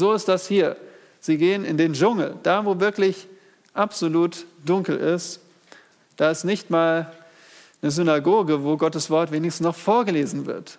[0.00, 0.76] So ist das hier.
[1.20, 3.28] Sie gehen in den Dschungel, da wo wirklich
[3.72, 5.40] absolut dunkel ist.
[6.16, 7.12] Da ist nicht mal
[7.80, 10.76] eine Synagoge, wo Gottes Wort wenigstens noch vorgelesen wird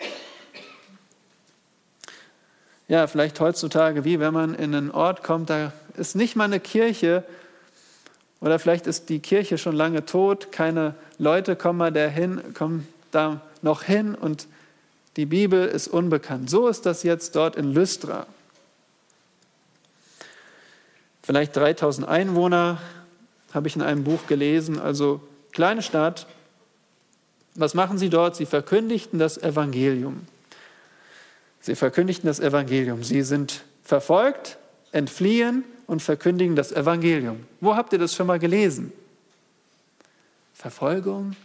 [2.91, 6.59] ja, vielleicht heutzutage, wie wenn man in einen Ort kommt, da ist nicht mal eine
[6.59, 7.23] Kirche
[8.41, 13.39] oder vielleicht ist die Kirche schon lange tot, keine Leute kommen mal dahin, kommen da
[13.61, 14.45] noch hin und
[15.15, 16.49] die Bibel ist unbekannt.
[16.49, 18.27] So ist das jetzt dort in Lystra.
[21.23, 22.81] Vielleicht 3000 Einwohner
[23.53, 26.27] habe ich in einem Buch gelesen, also kleine Stadt.
[27.55, 28.35] Was machen sie dort?
[28.35, 30.25] Sie verkündigten das Evangelium.
[31.59, 33.03] Sie verkündigten das Evangelium.
[33.03, 34.57] Sie sind verfolgt,
[34.91, 37.45] entfliehen und verkündigen das Evangelium.
[37.59, 38.91] Wo habt ihr das schon mal gelesen?
[40.53, 41.35] Verfolgung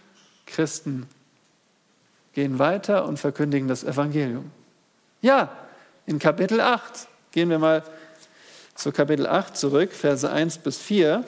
[0.47, 1.07] Christen
[2.35, 4.51] gehen weiter und verkündigen das Evangelium.
[5.23, 5.51] Ja,
[6.07, 7.83] in Kapitel 8 gehen wir mal
[8.77, 11.25] zu Kapitel 8 zurück, Verse 1 bis 4.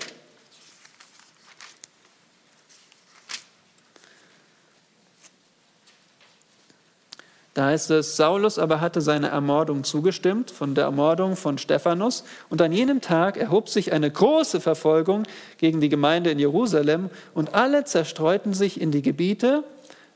[7.54, 12.22] Da heißt es, Saulus aber hatte seine Ermordung zugestimmt, von der Ermordung von Stephanus.
[12.50, 15.24] Und an jenem Tag erhob sich eine große Verfolgung
[15.56, 19.64] gegen die Gemeinde in Jerusalem und alle zerstreuten sich in die Gebiete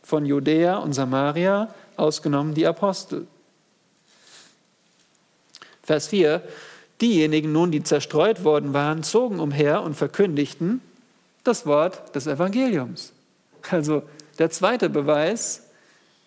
[0.04, 3.26] von Judäa und Samaria, ausgenommen die Apostel.
[5.82, 6.42] Vers 4.
[7.00, 10.80] Diejenigen nun, die zerstreut worden waren, zogen umher und verkündigten
[11.44, 13.12] das Wort des Evangeliums.
[13.70, 14.02] Also
[14.38, 15.64] der zweite Beweis,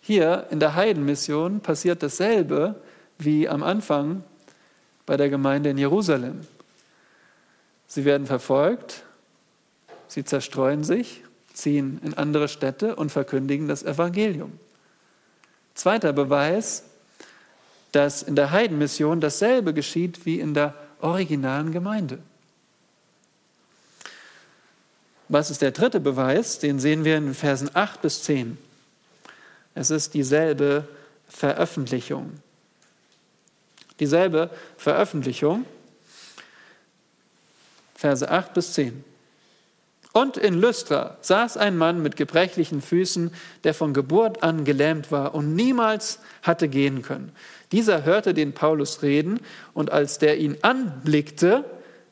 [0.00, 2.76] hier in der Heidenmission passiert dasselbe
[3.18, 4.22] wie am Anfang
[5.06, 6.46] bei der Gemeinde in Jerusalem.
[7.86, 9.04] Sie werden verfolgt,
[10.08, 14.52] sie zerstreuen sich, ziehen in andere Städte und verkündigen das Evangelium.
[15.74, 16.84] Zweiter Beweis,
[17.92, 22.18] dass in der Heidenmission dasselbe geschieht wie in der originalen Gemeinde.
[25.28, 26.58] Was ist der dritte Beweis?
[26.58, 28.58] Den sehen wir in Versen 8 bis 10.
[29.74, 30.86] Es ist dieselbe
[31.28, 32.40] Veröffentlichung.
[33.98, 35.64] Dieselbe Veröffentlichung,
[37.94, 39.04] Verse 8 bis 10.
[40.12, 43.32] Und in Lystra saß ein Mann mit gebrechlichen Füßen,
[43.64, 47.32] der von Geburt an gelähmt war und niemals hatte gehen können.
[47.72, 49.40] Dieser hörte den Paulus reden
[49.74, 51.64] und als der ihn anblickte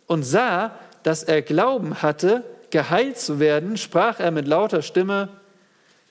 [0.06, 5.28] und sah, dass er Glauben hatte, geheilt zu werden, sprach er mit lauter Stimme,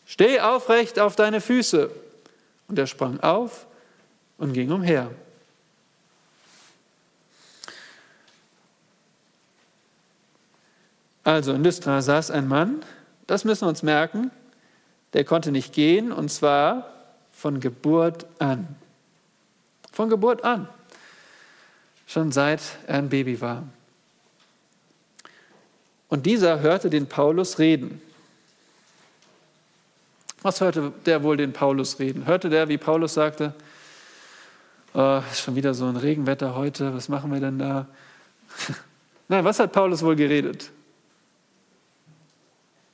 [0.05, 1.89] Steh aufrecht auf deine Füße.
[2.67, 3.65] Und er sprang auf
[4.37, 5.11] und ging umher.
[11.23, 12.83] Also in Lystra saß ein Mann,
[13.27, 14.29] das müssen wir uns merken,
[15.13, 16.91] der konnte nicht gehen und zwar
[17.31, 18.75] von Geburt an.
[19.93, 20.67] Von Geburt an.
[22.07, 23.63] Schon seit er ein Baby war.
[26.09, 28.01] Und dieser hörte den Paulus reden.
[30.41, 32.25] Was hörte der wohl den Paulus reden?
[32.25, 33.53] Hörte der, wie Paulus sagte,
[34.93, 37.87] oh, ist schon wieder so ein Regenwetter heute, was machen wir denn da?
[39.29, 40.69] Nein, was hat Paulus wohl geredet?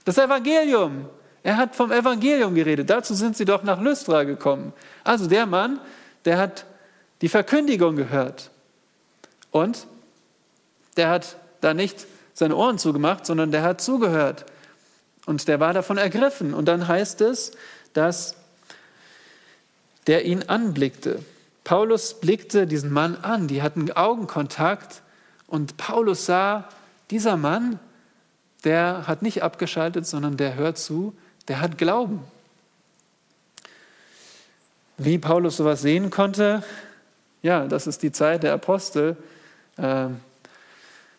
[0.05, 1.09] Das Evangelium.
[1.43, 2.89] Er hat vom Evangelium geredet.
[2.89, 4.73] Dazu sind sie doch nach Lystra gekommen.
[5.03, 5.79] Also der Mann,
[6.25, 6.65] der hat
[7.21, 8.51] die Verkündigung gehört.
[9.51, 9.87] Und
[10.97, 14.45] der hat da nicht seine Ohren zugemacht, sondern der hat zugehört.
[15.25, 16.53] Und der war davon ergriffen.
[16.53, 17.51] Und dann heißt es,
[17.93, 18.35] dass
[20.07, 21.23] der ihn anblickte.
[21.63, 25.01] Paulus blickte diesen Mann an, die hatten Augenkontakt
[25.45, 26.67] und Paulus sah,
[27.11, 27.79] dieser Mann,
[28.63, 31.15] der hat nicht abgeschaltet, sondern der hört zu,
[31.47, 32.23] der hat Glauben.
[34.97, 36.63] Wie Paulus sowas sehen konnte,
[37.41, 39.15] ja, das ist die Zeit der Apostel.
[39.77, 40.19] Ähm,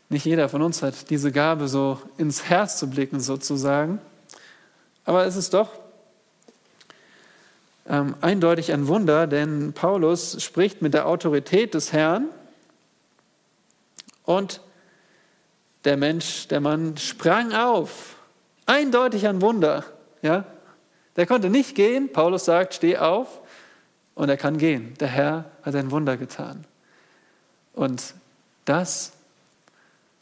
[0.09, 4.01] nicht jeder von uns hat diese Gabe, so ins Herz zu blicken, sozusagen.
[5.05, 5.71] Aber es ist doch
[7.89, 12.29] ähm, eindeutig ein Wunder, denn Paulus spricht mit der Autorität des Herrn
[14.25, 14.61] und
[15.85, 18.17] der Mensch, der Mann sprang auf.
[18.67, 19.85] Eindeutig ein Wunder.
[20.21, 20.45] Ja?
[21.17, 22.13] Der konnte nicht gehen.
[22.13, 23.41] Paulus sagt, steh auf
[24.21, 24.93] und er kann gehen.
[25.01, 26.67] Der Herr hat ein Wunder getan.
[27.73, 28.13] Und
[28.67, 29.13] das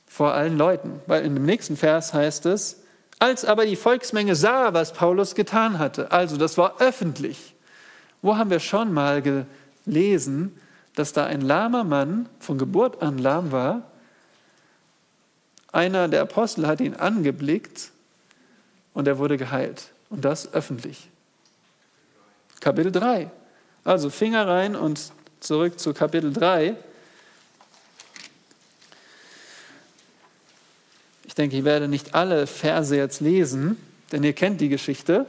[0.06, 1.00] vor allen Leuten.
[1.08, 2.84] Weil in dem nächsten Vers heißt es,
[3.18, 7.56] als aber die Volksmenge sah, was Paulus getan hatte, also das war öffentlich.
[8.22, 9.20] Wo haben wir schon mal
[9.84, 10.56] gelesen,
[10.94, 13.82] dass da ein lahmer Mann von Geburt an lahm war?
[15.72, 17.90] Einer der Apostel hat ihn angeblickt
[18.94, 19.88] und er wurde geheilt.
[20.08, 21.08] Und das öffentlich.
[22.60, 23.32] Kapitel 3.
[23.84, 26.76] Also Finger rein und zurück zu Kapitel 3.
[31.38, 33.76] denke, ich werde nicht alle Verse jetzt lesen,
[34.12, 35.26] denn ihr kennt die Geschichte.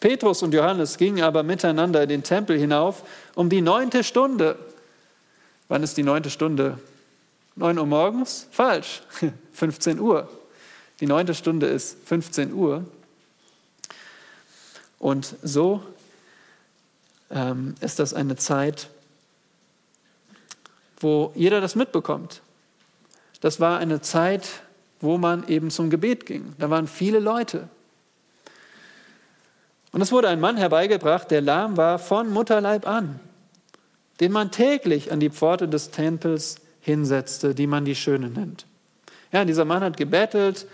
[0.00, 3.02] Petrus und Johannes gingen aber miteinander in den Tempel hinauf
[3.34, 4.58] um die neunte Stunde.
[5.68, 6.78] Wann ist die neunte Stunde?
[7.56, 8.46] Neun Uhr morgens?
[8.50, 9.02] Falsch,
[9.52, 10.28] 15 Uhr.
[11.00, 12.84] Die neunte Stunde ist 15 Uhr.
[14.98, 15.82] Und so
[17.30, 18.88] ähm, ist das eine Zeit,
[21.00, 22.42] wo jeder das mitbekommt.
[23.40, 24.62] Das war eine Zeit,
[25.00, 26.54] wo man eben zum Gebet ging.
[26.58, 27.68] Da waren viele Leute.
[29.92, 33.20] Und es wurde ein Mann herbeigebracht, der lahm war von Mutterleib an,
[34.20, 38.66] den man täglich an die Pforte des Tempels hinsetzte, die man die Schöne nennt.
[39.32, 40.66] Ja, dieser Mann hat gebettelt,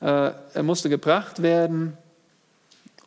[0.00, 1.96] äh, er musste gebracht werden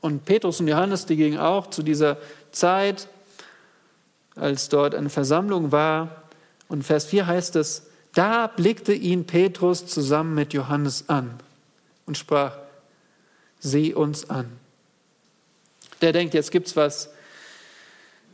[0.01, 2.17] Und Petrus und Johannes, die gingen auch zu dieser
[2.51, 3.07] Zeit,
[4.35, 6.23] als dort eine Versammlung war.
[6.67, 11.39] Und Vers 4 heißt es, da blickte ihn Petrus zusammen mit Johannes an
[12.05, 12.57] und sprach,
[13.59, 14.51] sieh uns an.
[16.01, 17.09] Der denkt, jetzt gibt es was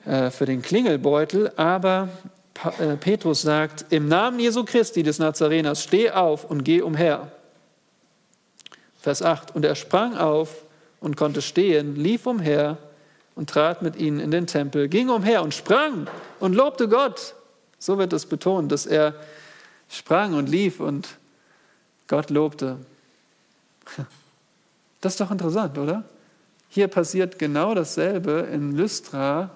[0.05, 2.09] äh, für den Klingelbeutel, aber
[2.79, 7.31] äh, Petrus sagt, im Namen Jesu Christi des Nazareners, steh auf und geh umher.
[8.99, 10.63] Vers 8, und er sprang auf
[10.99, 12.77] und konnte stehen, lief umher
[13.37, 16.07] und trat mit ihnen in den Tempel, ging umher und sprang
[16.39, 17.35] und lobte Gott.
[17.77, 19.13] So wird es betont, dass er
[19.87, 21.07] sprang und lief und
[22.07, 22.77] Gott lobte.
[24.99, 26.03] Das ist doch interessant, oder?
[26.69, 29.51] Hier passiert genau dasselbe in Lystra,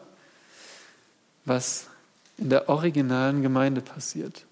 [1.45, 1.87] was
[2.37, 4.45] in der originalen Gemeinde passiert.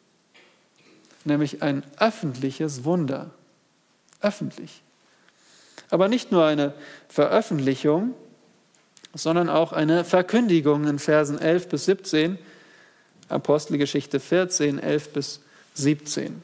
[1.25, 3.29] Nämlich ein öffentliches Wunder.
[4.19, 4.81] Öffentlich.
[5.91, 6.73] Aber nicht nur eine
[7.07, 8.15] Veröffentlichung,
[9.13, 12.37] sondern auch eine Verkündigung in Versen 11 bis 17,
[13.27, 15.39] Apostelgeschichte 14, 11 bis
[15.73, 16.43] 17.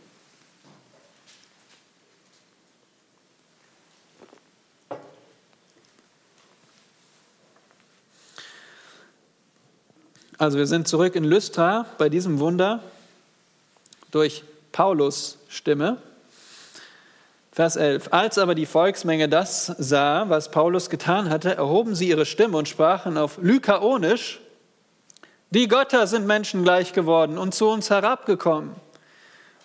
[10.37, 12.83] Also wir sind zurück in Lystra bei diesem Wunder
[14.11, 14.43] durch
[14.73, 15.97] Paulus Stimme.
[17.55, 18.09] Vers 11.
[18.11, 22.67] Als aber die Volksmenge das sah, was Paulus getan hatte, erhoben sie ihre Stimme und
[22.67, 24.41] sprachen auf Lykaonisch,
[25.51, 28.71] die Götter sind Menschen gleich geworden und zu uns herabgekommen.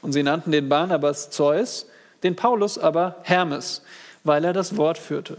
[0.02, 1.86] Und sie nannten den Barnabas Zeus,
[2.22, 3.82] den Paulus aber Hermes,
[4.22, 5.38] weil er das Wort führte.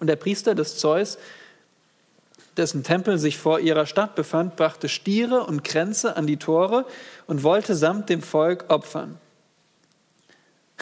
[0.00, 1.16] Und der Priester des Zeus
[2.56, 6.86] dessen Tempel sich vor ihrer Stadt befand, brachte Stiere und Kränze an die Tore
[7.28, 9.20] und wollte samt dem Volk opfern.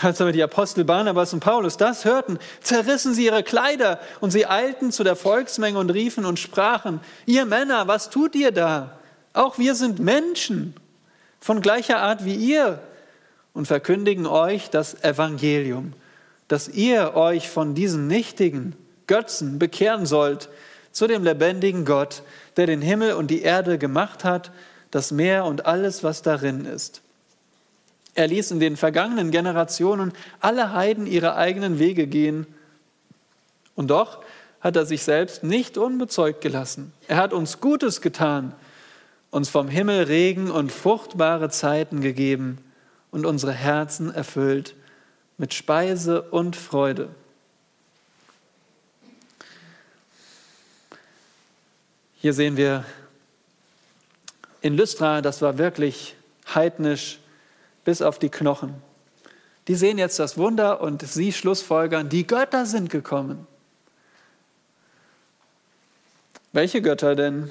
[0.01, 4.47] Als aber die Apostel Barnabas und Paulus das hörten, zerrissen sie ihre Kleider und sie
[4.47, 8.99] eilten zu der Volksmenge und riefen und sprachen, ihr Männer, was tut ihr da?
[9.33, 10.75] Auch wir sind Menschen
[11.41, 12.81] von gleicher Art wie ihr
[13.55, 15.95] und verkündigen euch das Evangelium,
[16.49, 18.77] dass ihr euch von diesen nichtigen
[19.07, 20.51] Götzen bekehren sollt
[20.93, 22.23] zu dem lebendigen Gott,
[22.57, 24.51] der den Himmel und die Erde gemacht hat,
[24.91, 27.03] das Meer und alles, was darin ist.
[28.17, 32.47] Er ließ in den vergangenen Generationen alle Heiden ihre eigenen Wege gehen.
[33.75, 34.25] Und doch
[34.63, 36.95] hat er sich selbst nicht unbezeugt gelassen.
[37.09, 38.55] Er hat uns Gutes getan,
[39.31, 42.57] uns vom Himmel Regen und fruchtbare Zeiten gegeben
[43.11, 44.75] und unsere Herzen erfüllt
[45.37, 47.11] mit Speise und Freude.
[52.17, 52.87] Hier sehen wir
[54.63, 56.17] in Lystra, das war wirklich
[56.55, 57.19] heidnisch
[57.87, 58.75] bis auf die Knochen.
[59.69, 63.47] Die sehen jetzt das Wunder und sie schlussfolgern, die Götter sind gekommen.
[66.53, 67.49] Welche Götter denn?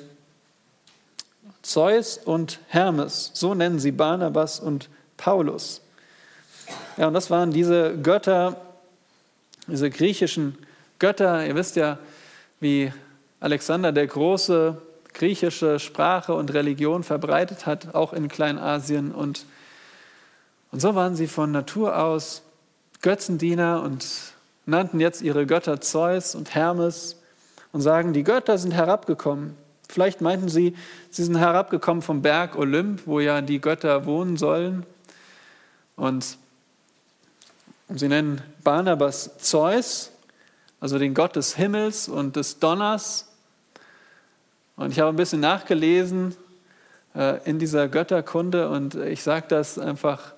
[1.61, 5.81] Zeus und Hermes, so nennen sie Barnabas und Paulus.
[6.97, 8.59] Ja, und das waren diese Götter,
[9.67, 10.57] diese griechischen
[10.99, 11.47] Götter.
[11.47, 11.97] Ihr wisst ja,
[12.59, 12.91] wie
[13.39, 14.81] Alexander der Große
[15.13, 19.13] griechische Sprache und Religion verbreitet hat, auch in Kleinasien.
[19.13, 19.45] Und,
[20.76, 22.41] und so waren sie von Natur aus
[23.01, 24.05] Götzendiener und
[24.65, 27.15] nannten jetzt ihre Götter Zeus und Hermes
[27.71, 29.55] und sagen, die Götter sind herabgekommen.
[29.88, 30.76] Vielleicht meinten sie,
[31.11, 34.86] sie sind herabgekommen vom Berg Olymp, wo ja die Götter wohnen sollen.
[35.95, 36.38] Und
[37.88, 40.11] sie nennen Barnabas Zeus,
[40.82, 43.30] also den Gott des Himmels und des Donners.
[44.76, 46.36] Und ich habe ein bisschen nachgelesen
[47.15, 50.34] äh, in dieser Götterkunde und ich sage das einfach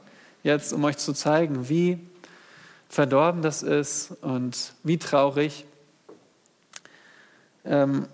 [0.47, 1.99] jetzt, um euch zu zeigen, wie
[2.89, 5.65] verdorben das ist und wie traurig.
[7.65, 8.07] Ähm,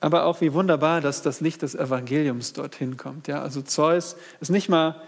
[0.00, 3.26] aber auch wie wunderbar, dass das Licht des Evangeliums dorthin kommt.
[3.26, 5.02] Ja, also Zeus ist nicht mal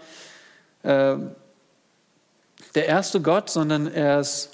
[0.83, 1.15] äh,
[2.75, 4.49] der erste Gott, sondern er ist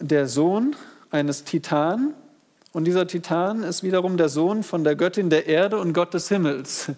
[0.00, 0.74] der Sohn
[1.10, 2.14] eines Titanen
[2.72, 6.28] und dieser Titan ist wiederum der Sohn von der Göttin der Erde und Gott des
[6.28, 6.90] Himmels.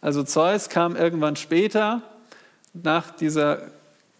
[0.00, 2.02] Also Zeus kam irgendwann später
[2.74, 3.62] nach, dieser,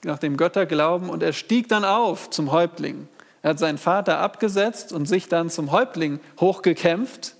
[0.02, 3.08] nach dem Götterglauben und er stieg dann auf zum Häuptling.
[3.42, 7.34] Er hat seinen Vater abgesetzt und sich dann zum Häuptling hochgekämpft,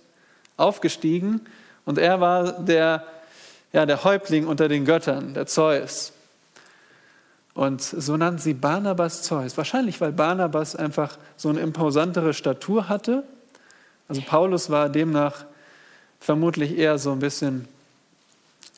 [0.56, 1.40] aufgestiegen.
[1.86, 3.04] Und er war der,
[3.72, 6.12] ja, der Häuptling unter den Göttern, der Zeus.
[7.54, 9.56] Und so nannten sie Barnabas Zeus.
[9.56, 13.24] Wahrscheinlich, weil Barnabas einfach so eine imposantere Statur hatte
[14.08, 15.46] also Paulus war demnach
[16.20, 17.68] vermutlich eher so ein bisschen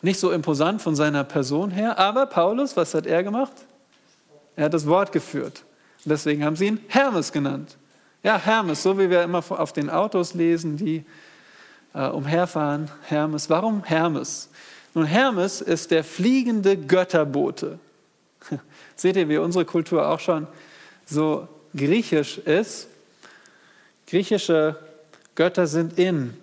[0.03, 3.53] nicht so imposant von seiner Person her, aber Paulus, was hat er gemacht?
[4.55, 5.65] Er hat das Wort geführt.
[6.05, 7.77] Und deswegen haben sie ihn Hermes genannt.
[8.23, 11.05] Ja, Hermes, so wie wir immer auf den Autos lesen, die
[11.95, 12.91] äh, umherfahren.
[13.03, 13.49] Hermes.
[13.51, 14.49] Warum Hermes?
[14.95, 17.79] Nun, Hermes ist der fliegende Götterbote.
[18.97, 20.47] Seht ihr, wie unsere Kultur auch schon
[21.05, 22.89] so griechisch ist?
[24.07, 24.77] Griechische
[25.35, 26.37] Götter sind in.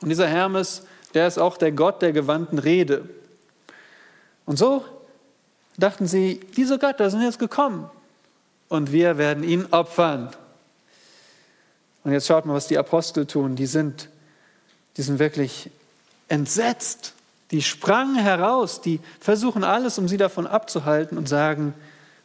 [0.00, 0.85] Und dieser Hermes,
[1.16, 3.08] der ist auch der Gott der gewandten Rede.
[4.44, 4.84] Und so
[5.78, 7.88] dachten sie, diese Götter sind jetzt gekommen
[8.68, 10.28] und wir werden ihn opfern.
[12.04, 13.56] Und jetzt schaut mal, was die Apostel tun.
[13.56, 14.10] Die sind,
[14.98, 15.70] die sind wirklich
[16.28, 17.14] entsetzt.
[17.50, 21.72] Die sprangen heraus, die versuchen alles, um sie davon abzuhalten und sagen,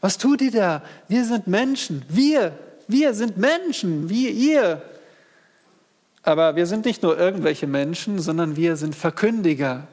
[0.02, 0.84] was tut ihr da?
[1.08, 2.04] Wir sind Menschen.
[2.10, 4.82] Wir, wir sind Menschen, wie ihr.
[6.24, 9.88] Aber wir sind nicht nur irgendwelche Menschen, sondern wir sind Verkündiger.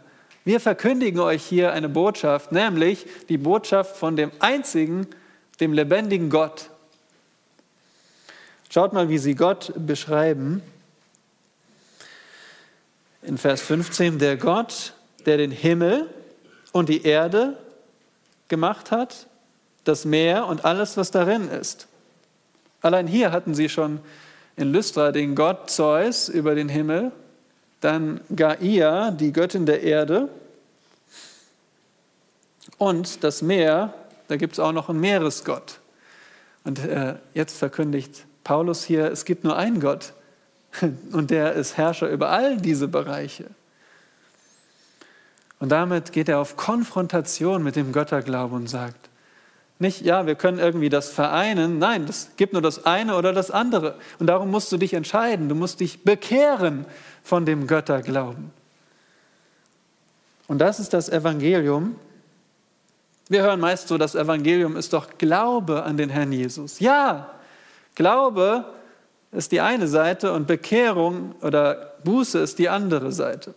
[0.45, 5.07] Wir verkündigen euch hier eine Botschaft, nämlich die Botschaft von dem einzigen,
[5.61, 6.71] dem lebendigen Gott.
[8.71, 10.63] Schaut mal, wie sie Gott beschreiben.
[13.23, 14.93] In Vers 15, der Gott,
[15.27, 16.09] der den Himmel
[16.73, 17.57] und die Erde
[18.49, 19.27] gemacht hat,
[19.85, 21.89] das Meer und alles, was darin ist.
[22.83, 24.01] Allein hier hatten sie schon
[24.59, 27.13] in Lystra den Gott Zeus über den Himmel,
[27.81, 30.29] dann Gaia, die Göttin der Erde,
[32.77, 33.95] und das Meer,
[34.29, 35.81] da gibt es auch noch einen Meeresgott.
[36.65, 40.13] Und äh, jetzt verkündigt Paulus hier, es gibt nur einen Gott
[41.13, 43.47] und der ist Herrscher über all diese Bereiche.
[45.61, 49.09] Und damit geht er auf Konfrontation mit dem Götterglauben und sagt,
[49.81, 51.79] nicht, ja, wir können irgendwie das vereinen.
[51.79, 53.95] Nein, es gibt nur das eine oder das andere.
[54.19, 55.49] Und darum musst du dich entscheiden.
[55.49, 56.85] Du musst dich bekehren
[57.23, 58.51] von dem Götterglauben.
[60.49, 61.95] Und das ist das Evangelium.
[63.29, 66.81] Wir hören meist so, das Evangelium ist doch Glaube an den Herrn Jesus.
[66.81, 67.31] Ja,
[67.95, 68.65] Glaube
[69.31, 73.55] ist die eine Seite und Bekehrung oder Buße ist die andere Seite.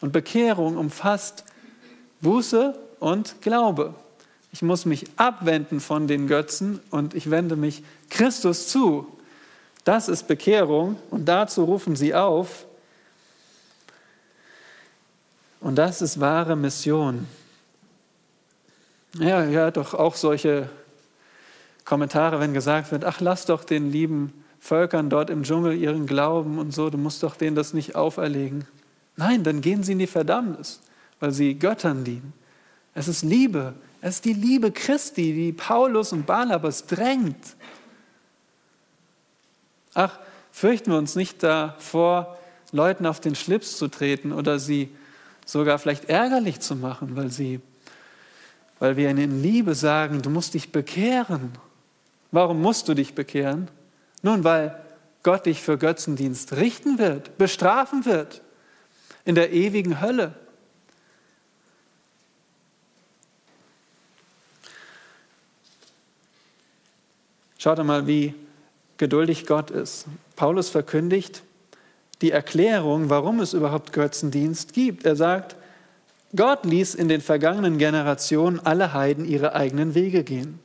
[0.00, 1.44] Und Bekehrung umfasst
[2.20, 3.94] Buße und Glaube.
[4.54, 9.04] Ich muss mich abwenden von den Götzen und ich wende mich Christus zu.
[9.82, 12.64] Das ist Bekehrung und dazu rufen sie auf.
[15.58, 17.26] Und das ist wahre Mission.
[19.18, 20.70] Ja, ja, doch auch solche
[21.84, 26.60] Kommentare, wenn gesagt wird, ach, lass doch den lieben Völkern dort im Dschungel ihren Glauben
[26.60, 28.68] und so, du musst doch denen das nicht auferlegen.
[29.16, 30.78] Nein, dann gehen sie in die Verdammnis,
[31.18, 32.32] weil sie Göttern dienen.
[32.94, 33.74] Es ist Liebe,
[34.04, 37.56] es ist die Liebe Christi, die Paulus und Barnabas drängt.
[39.94, 40.18] Ach,
[40.52, 42.38] fürchten wir uns nicht davor,
[42.70, 44.94] Leuten auf den Schlips zu treten oder sie
[45.46, 47.62] sogar vielleicht ärgerlich zu machen, weil, sie,
[48.78, 51.52] weil wir ihnen in Liebe sagen, du musst dich bekehren.
[52.30, 53.70] Warum musst du dich bekehren?
[54.20, 54.78] Nun, weil
[55.22, 58.42] Gott dich für Götzendienst richten wird, bestrafen wird
[59.24, 60.34] in der ewigen Hölle.
[67.64, 68.34] Schaut einmal, wie
[68.98, 70.04] geduldig Gott ist.
[70.36, 71.42] Paulus verkündigt
[72.20, 75.06] die Erklärung, warum es überhaupt Götzendienst gibt.
[75.06, 75.56] Er sagt,
[76.36, 80.58] Gott ließ in den vergangenen Generationen alle Heiden ihre eigenen Wege gehen.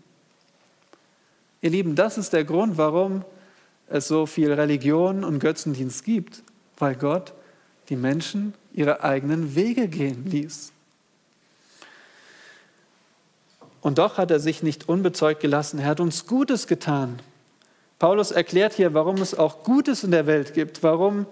[1.61, 3.23] Ihr Lieben, das ist der Grund, warum
[3.87, 6.43] es so viel Religion und Götzendienst gibt,
[6.79, 7.31] weil Gott
[7.87, 10.73] die Menschen ihre eigenen Wege gehen ließ.
[13.89, 15.79] Und doch hat er sich nicht unbezeugt gelassen.
[15.79, 17.19] Er hat uns Gutes getan.
[17.97, 21.25] Paulus erklärt hier, warum es auch Gutes in der Welt gibt, warum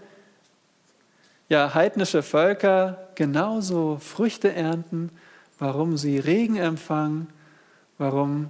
[1.50, 5.12] ja, heidnische Völker genauso Früchte ernten,
[5.60, 7.28] warum sie Regen empfangen,
[8.00, 8.50] warum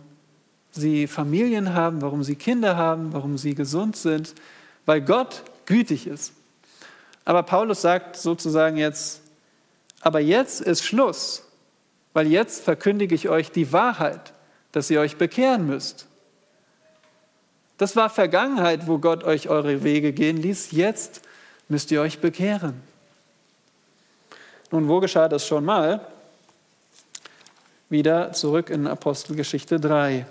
[0.71, 4.35] sie Familien haben, warum sie Kinder haben, warum sie gesund sind,
[4.85, 6.31] weil Gott gütig ist.
[7.25, 9.21] Aber Paulus sagt sozusagen jetzt,
[9.99, 11.43] aber jetzt ist Schluss
[12.18, 14.34] weil jetzt verkündige ich euch die Wahrheit,
[14.72, 16.07] dass ihr euch bekehren müsst.
[17.78, 20.72] Das war Vergangenheit, wo Gott euch eure Wege gehen ließ.
[20.72, 21.22] Jetzt
[21.70, 22.82] müsst ihr euch bekehren.
[24.72, 26.07] Nun, wo geschah das schon mal?
[27.88, 30.26] Wieder zurück in Apostelgeschichte 3.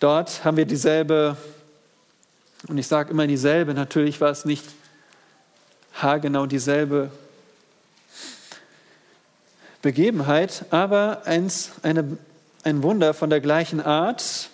[0.00, 1.38] Dort haben wir dieselbe,
[2.68, 4.66] und ich sage immer dieselbe, natürlich war es nicht
[5.94, 7.10] haargenau dieselbe
[9.82, 12.18] Begebenheit, aber eins, eine,
[12.64, 14.50] ein Wunder von der gleichen Art.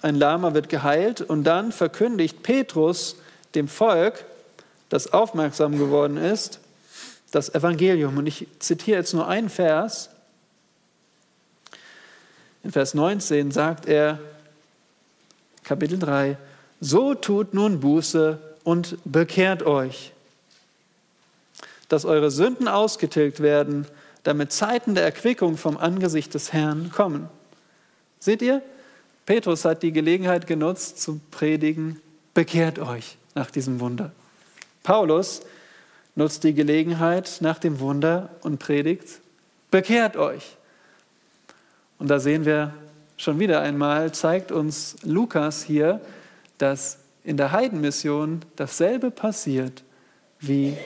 [0.00, 3.16] Ein Lama wird geheilt und dann verkündigt Petrus
[3.54, 4.24] dem Volk,
[4.88, 6.60] das aufmerksam geworden ist,
[7.30, 8.16] das Evangelium.
[8.18, 10.10] Und ich zitiere jetzt nur einen Vers.
[12.62, 14.18] In Vers 19 sagt er,
[15.64, 16.36] Kapitel 3,
[16.80, 20.12] So tut nun Buße und bekehrt euch,
[21.88, 23.86] dass eure Sünden ausgetilgt werden,
[24.22, 27.28] damit Zeiten der Erquickung vom Angesicht des Herrn kommen.
[28.20, 28.62] Seht ihr?
[29.26, 32.00] Petrus hat die Gelegenheit genutzt zu predigen,
[32.34, 34.12] bekehrt euch nach diesem Wunder.
[34.82, 35.42] Paulus
[36.14, 39.20] nutzt die Gelegenheit nach dem Wunder und predigt,
[39.70, 40.56] bekehrt euch.
[41.98, 42.74] Und da sehen wir
[43.16, 46.00] schon wieder einmal, zeigt uns Lukas hier,
[46.58, 49.84] dass in der Heidenmission dasselbe passiert
[50.40, 50.76] wie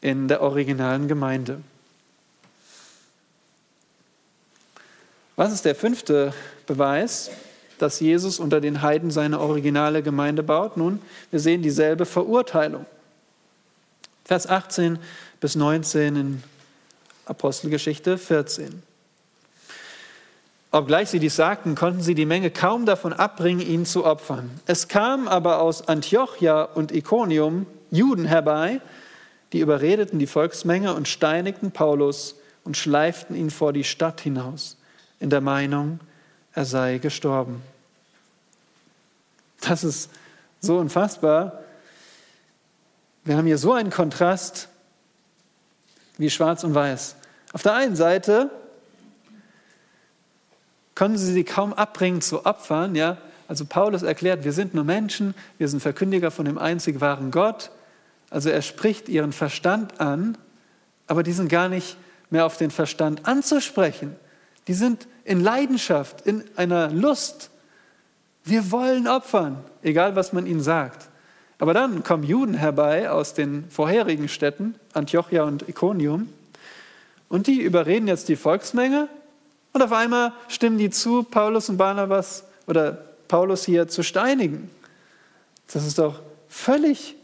[0.00, 1.60] in der originalen Gemeinde.
[5.36, 6.34] Was ist der fünfte
[6.66, 7.30] Beweis,
[7.78, 10.76] dass Jesus unter den Heiden seine originale Gemeinde baut?
[10.76, 12.86] Nun, wir sehen dieselbe Verurteilung.
[14.24, 14.98] Vers 18
[15.40, 16.42] bis 19 in
[17.26, 18.82] Apostelgeschichte 14.
[20.70, 24.50] Obgleich sie dies sagten, konnten sie die Menge kaum davon abbringen, ihn zu opfern.
[24.66, 28.80] Es kamen aber aus Antiochia und Iconium Juden herbei,
[29.52, 34.78] die überredeten die Volksmenge und steinigten Paulus und schleiften ihn vor die Stadt hinaus,
[35.22, 36.00] in der Meinung,
[36.52, 37.62] er sei gestorben.
[39.60, 40.10] Das ist
[40.60, 41.62] so unfassbar.
[43.24, 44.68] Wir haben hier so einen Kontrast
[46.18, 47.14] wie schwarz und weiß.
[47.52, 48.50] Auf der einen Seite
[50.96, 52.96] können sie sie kaum abbringen zu Opfern.
[52.96, 53.18] Ja?
[53.46, 57.70] Also Paulus erklärt, wir sind nur Menschen, wir sind Verkündiger von dem einzig wahren Gott.
[58.28, 60.36] Also er spricht ihren Verstand an,
[61.06, 61.96] aber die sind gar nicht
[62.30, 64.16] mehr auf den Verstand anzusprechen.
[64.66, 67.50] Die sind in Leidenschaft, in einer Lust.
[68.44, 71.08] Wir wollen opfern, egal was man ihnen sagt.
[71.58, 76.28] Aber dann kommen Juden herbei aus den vorherigen Städten, Antiochia und Iconium,
[77.28, 79.08] und die überreden jetzt die Volksmenge
[79.72, 82.92] und auf einmal stimmen die zu, Paulus und Barnabas oder
[83.26, 84.70] Paulus hier zu steinigen.
[85.72, 87.14] Das ist doch völlig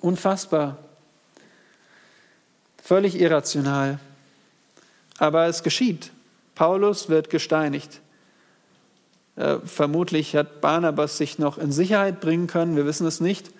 [0.00, 0.76] unfassbar,
[2.82, 3.98] völlig irrational.
[5.16, 6.10] Aber es geschieht.
[6.60, 8.02] Paulus wird gesteinigt.
[9.36, 12.76] Äh, vermutlich hat Barnabas sich noch in Sicherheit bringen können.
[12.76, 13.50] Wir wissen es nicht,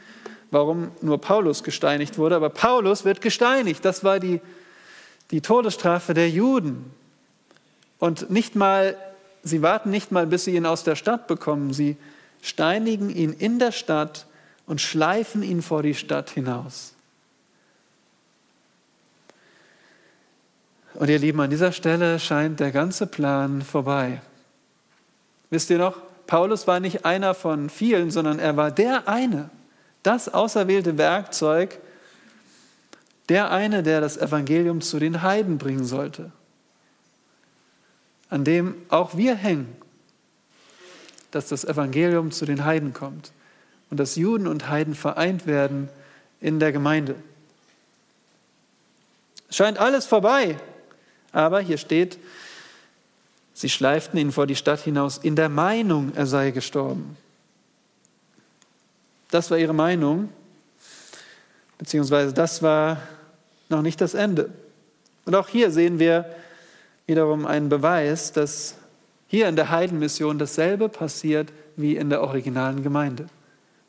[0.51, 2.37] warum nur Paulus gesteinigt wurde.
[2.37, 3.87] Aber Paulus wird gesteinigt.
[3.87, 4.43] Das war die,
[5.31, 6.93] die Todesstrafe der Juden.
[7.99, 8.99] Und nicht mal,
[9.43, 11.73] sie warten nicht mal, bis sie ihn aus der Stadt bekommen.
[11.73, 11.97] Sie
[12.43, 14.27] steinigen ihn in der Stadt
[14.67, 16.93] und schleifen ihn vor die Stadt hinaus.
[21.01, 24.21] Und ihr Lieben, an dieser Stelle scheint der ganze Plan vorbei.
[25.51, 25.97] Wisst ihr noch,
[26.29, 29.51] Paulus war nicht einer von vielen, sondern er war der eine,
[30.05, 31.81] das auserwählte Werkzeug,
[33.29, 36.31] der eine, der das Evangelium zu den Heiden bringen sollte
[38.31, 39.77] an dem auch wir hängen,
[41.33, 43.33] dass das Evangelium zu den Heiden kommt
[43.91, 45.89] und dass Juden und Heiden vereint werden
[46.41, 47.17] in der Gemeinde.
[49.51, 50.57] Scheint alles vorbei,
[51.33, 52.19] aber hier steht,
[53.55, 57.17] sie schleiften ihn vor die Stadt hinaus in der Meinung, er sei gestorben.
[59.31, 60.29] Das war ihre Meinung,
[61.79, 63.01] beziehungsweise das war
[63.69, 64.51] noch nicht das Ende.
[65.25, 66.27] Und auch hier sehen wir,
[67.07, 68.77] wiederum ein Beweis, dass
[69.27, 73.27] hier in der Heidenmission dasselbe passiert wie in der originalen Gemeinde.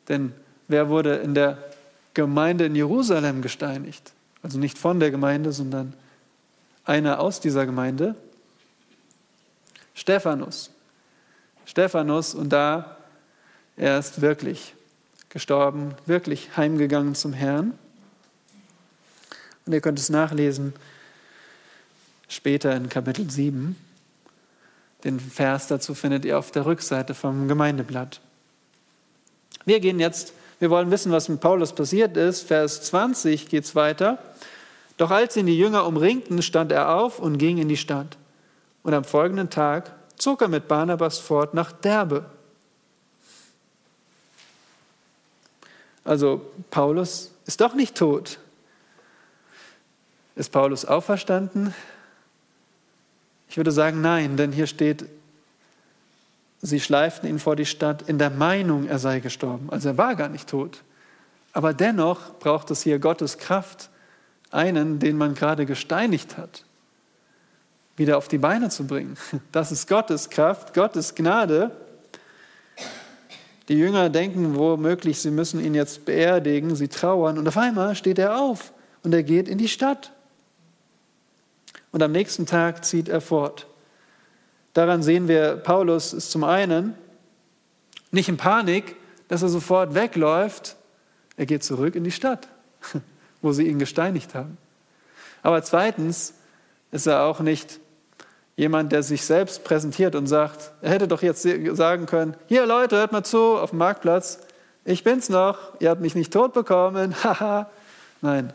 [0.08, 0.32] Denn
[0.68, 1.58] wer wurde in der
[2.14, 4.12] Gemeinde in Jerusalem gesteinigt?
[4.42, 5.94] Also nicht von der Gemeinde, sondern
[6.84, 8.14] einer aus dieser Gemeinde.
[9.94, 10.70] Stephanus.
[11.64, 12.96] Stephanus und da
[13.76, 14.74] er ist wirklich
[15.28, 17.78] gestorben, wirklich heimgegangen zum Herrn.
[19.64, 20.74] Und ihr könnt es nachlesen
[22.28, 23.76] später in Kapitel 7.
[25.04, 28.20] Den Vers dazu findet ihr auf der Rückseite vom Gemeindeblatt.
[29.64, 32.42] Wir gehen jetzt, wir wollen wissen, was mit Paulus passiert ist.
[32.42, 34.18] Vers 20 geht es weiter.
[35.02, 38.16] Doch als ihn die Jünger umringten, stand er auf und ging in die Stadt.
[38.84, 42.24] Und am folgenden Tag zog er mit Barnabas fort nach Derbe.
[46.04, 48.38] Also Paulus ist doch nicht tot.
[50.36, 51.74] Ist Paulus auferstanden?
[53.48, 55.06] Ich würde sagen, nein, denn hier steht,
[56.60, 59.68] sie schleiften ihn vor die Stadt in der Meinung, er sei gestorben.
[59.72, 60.84] Also er war gar nicht tot.
[61.52, 63.88] Aber dennoch braucht es hier Gottes Kraft,
[64.52, 66.64] einen, den man gerade gesteinigt hat,
[67.96, 69.16] wieder auf die Beine zu bringen.
[69.52, 71.70] Das ist Gottes Kraft, Gottes Gnade.
[73.68, 78.18] Die Jünger denken womöglich, sie müssen ihn jetzt beerdigen, sie trauern und auf einmal steht
[78.18, 78.72] er auf
[79.02, 80.12] und er geht in die Stadt
[81.92, 83.66] und am nächsten Tag zieht er fort.
[84.72, 86.94] Daran sehen wir, Paulus ist zum einen
[88.10, 88.96] Nicht in Panik,
[89.28, 90.76] dass er sofort wegläuft.
[91.36, 92.48] Er geht zurück in die Stadt,
[93.42, 94.56] wo sie ihn gesteinigt haben.
[95.42, 96.34] Aber zweitens
[96.92, 97.80] ist er auch nicht
[98.56, 102.96] jemand, der sich selbst präsentiert und sagt, er hätte doch jetzt sagen können, hier Leute,
[102.96, 104.38] hört mal zu, auf dem Marktplatz,
[104.84, 107.70] ich bin's noch, ihr habt mich nicht tot bekommen, haha.
[108.20, 108.52] Nein,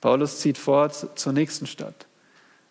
[0.00, 2.06] Paulus zieht fort zur nächsten Stadt,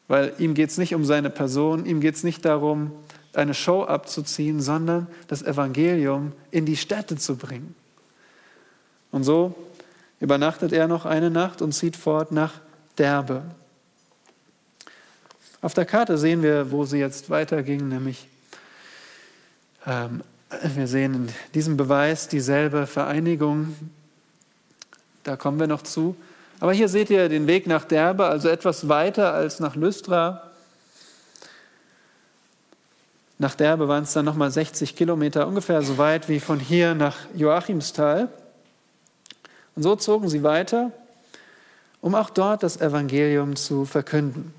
[0.08, 2.92] weil ihm geht es nicht um seine Person, ihm geht es nicht darum,
[3.34, 7.76] eine Show abzuziehen, sondern das Evangelium in die Städte zu bringen.
[9.12, 9.56] Und so
[10.26, 12.54] übernachtet er noch eine Nacht und zieht fort nach
[12.98, 13.44] Derbe.
[15.62, 18.28] Auf der Karte sehen wir, wo sie jetzt weiterging, nämlich
[19.86, 20.24] ähm,
[20.74, 23.76] wir sehen in diesem Beweis dieselbe Vereinigung.
[25.24, 26.16] Da kommen wir noch zu.
[26.60, 30.50] Aber hier seht ihr den Weg nach Derbe, also etwas weiter als nach Lystra.
[33.38, 37.16] Nach Derbe waren es dann nochmal 60 Kilometer, ungefähr so weit wie von hier nach
[37.36, 38.30] Joachimsthal.
[39.76, 40.92] Und so zogen sie weiter,
[42.02, 44.54] um auch dort das Evangelium zu verkünden.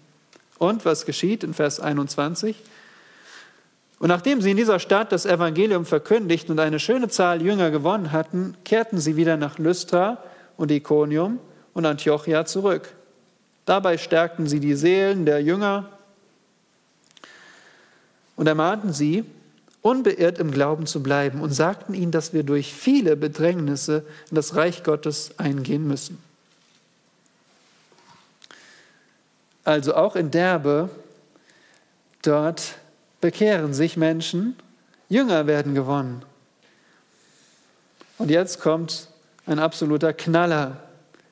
[0.59, 2.57] Und was geschieht in Vers 21?
[3.99, 8.13] Und nachdem sie in dieser Stadt das Evangelium verkündigt und eine schöne Zahl Jünger gewonnen
[8.13, 10.19] hatten, kehrten sie wieder nach Lystra
[10.57, 11.39] und Iconium
[11.73, 12.93] und Antiochia zurück.
[13.65, 15.89] Dabei stärkten sie die Seelen der Jünger
[18.37, 19.25] und ermahnten sie,
[19.87, 24.57] unbeirrt im Glauben zu bleiben und sagten ihnen, dass wir durch viele Bedrängnisse in das
[24.57, 26.19] Reich Gottes eingehen müssen.
[29.63, 30.91] Also auch in Derbe,
[32.23, 32.79] dort
[33.21, 34.57] bekehren sich Menschen,
[35.09, 36.23] Jünger werden gewonnen.
[38.19, 39.09] Und jetzt kommt
[39.47, 40.79] ein absoluter Knaller,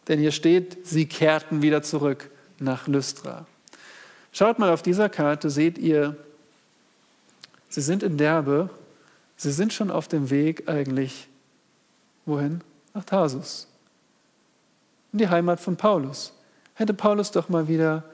[0.07, 2.31] denn hier steht, sie kehrten wieder zurück
[2.61, 3.47] nach Lystra.
[4.31, 6.17] Schaut mal auf dieser Karte, seht ihr
[7.75, 8.71] Sie sind in Derbe,
[9.37, 11.27] sie sind schon auf dem Weg eigentlich,
[12.25, 12.61] wohin?
[12.95, 13.67] Nach Tarsus.
[15.13, 16.35] In die Heimat von Paulus.
[16.75, 18.05] Hätte Paulus doch mal wieder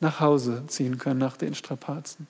[0.00, 2.26] nach Hause ziehen können nach den Strapazen.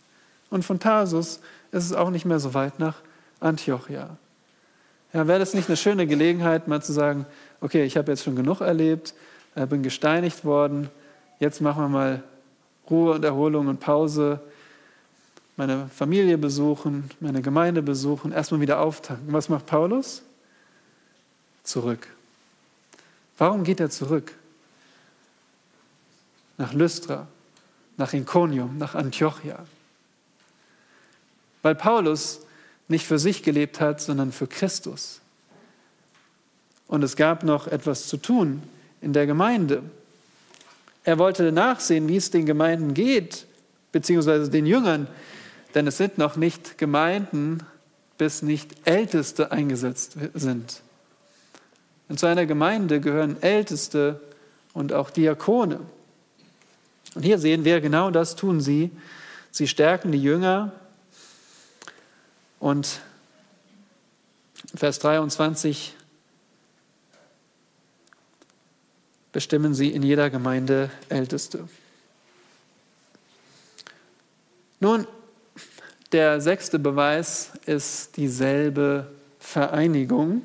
[0.51, 1.41] Und von Tarsus
[1.73, 2.97] ist es auch nicht mehr so weit nach
[3.41, 4.19] Antiochia.
[5.15, 7.25] Ja, wäre das nicht eine schöne Gelegenheit, mal zu sagen,
[7.63, 9.15] okay, ich habe jetzt schon genug erlebt,
[9.55, 10.91] äh, bin gesteinigt worden,
[11.39, 12.23] jetzt machen wir mal
[12.91, 14.39] Ruhe und Erholung und Pause
[15.57, 19.33] meine Familie besuchen, meine Gemeinde besuchen, erstmal wieder auftanken.
[19.33, 20.23] Was macht Paulus?
[21.63, 22.09] Zurück.
[23.39, 24.33] Warum geht er zurück?
[26.59, 27.27] Nach Lystra,
[27.97, 29.65] nach Iconium, nach Antiochia.
[31.63, 32.41] Weil Paulus
[32.89, 35.21] nicht für sich gelebt hat, sondern für Christus.
[36.87, 38.63] Und es gab noch etwas zu tun
[39.01, 39.83] in der Gemeinde.
[41.05, 43.47] Er wollte nachsehen, wie es den Gemeinden geht,
[43.93, 45.07] beziehungsweise den Jüngern,
[45.75, 47.61] denn es sind noch nicht Gemeinden,
[48.17, 50.83] bis nicht Älteste eingesetzt sind.
[52.09, 54.21] Und zu einer Gemeinde gehören Älteste
[54.73, 55.81] und auch Diakone.
[57.15, 58.91] Und hier sehen wir, genau das tun sie.
[59.51, 60.73] Sie stärken die Jünger
[62.61, 63.01] und
[64.75, 65.95] Vers 23
[69.31, 71.69] bestimmen sie in jeder Gemeinde Älteste.
[74.81, 75.07] Nun,
[76.15, 79.09] der sechste Beweis ist dieselbe
[79.41, 80.43] Vereinigung.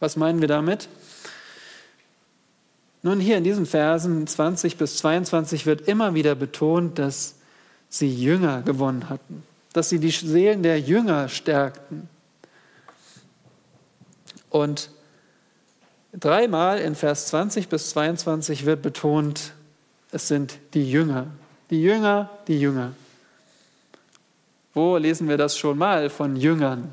[0.00, 0.88] Was meinen wir damit?
[3.02, 7.34] Nun, hier in diesen Versen 20 bis 22 wird immer wieder betont, dass
[7.90, 9.42] sie Jünger gewonnen hatten,
[9.74, 12.08] dass sie die Seelen der Jünger stärkten.
[14.48, 14.90] Und
[16.14, 19.52] dreimal in Vers 20 bis 22 wird betont,
[20.12, 21.26] es sind die Jünger,
[21.68, 22.92] die Jünger, die Jünger.
[24.74, 26.92] Wo lesen wir das schon mal von Jüngern?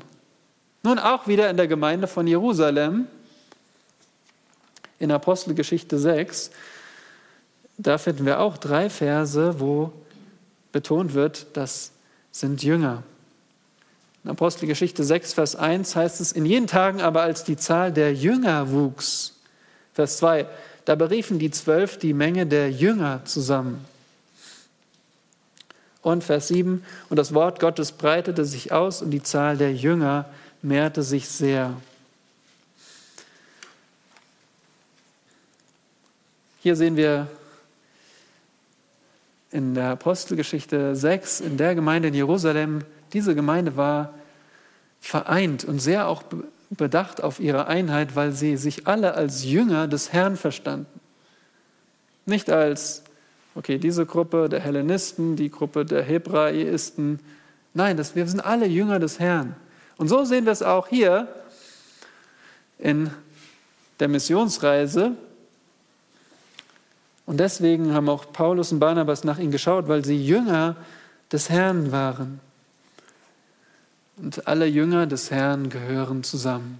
[0.82, 3.06] Nun auch wieder in der Gemeinde von Jerusalem,
[4.98, 6.50] in Apostelgeschichte 6.
[7.78, 9.92] Da finden wir auch drei Verse, wo
[10.72, 11.92] betont wird, das
[12.30, 13.02] sind Jünger.
[14.24, 18.14] In Apostelgeschichte 6, Vers 1 heißt es, in jenen Tagen aber als die Zahl der
[18.14, 19.34] Jünger wuchs.
[19.92, 20.46] Vers 2,
[20.84, 23.84] da beriefen die Zwölf die Menge der Jünger zusammen.
[26.06, 30.26] Und Vers 7, und das Wort Gottes breitete sich aus und die Zahl der Jünger
[30.62, 31.74] mehrte sich sehr.
[36.60, 37.26] Hier sehen wir
[39.50, 44.14] in der Apostelgeschichte 6, in der Gemeinde in Jerusalem, diese Gemeinde war
[45.00, 46.22] vereint und sehr auch
[46.70, 51.00] bedacht auf ihre Einheit, weil sie sich alle als Jünger des Herrn verstanden.
[52.26, 53.02] Nicht als
[53.56, 57.18] okay, diese Gruppe der Hellenisten, die Gruppe der Hebraisten.
[57.74, 59.56] Nein, das, wir sind alle Jünger des Herrn.
[59.96, 61.26] Und so sehen wir es auch hier
[62.78, 63.10] in
[63.98, 65.12] der Missionsreise.
[67.24, 70.76] Und deswegen haben auch Paulus und Barnabas nach ihnen geschaut, weil sie Jünger
[71.32, 72.40] des Herrn waren.
[74.18, 76.78] Und alle Jünger des Herrn gehören zusammen,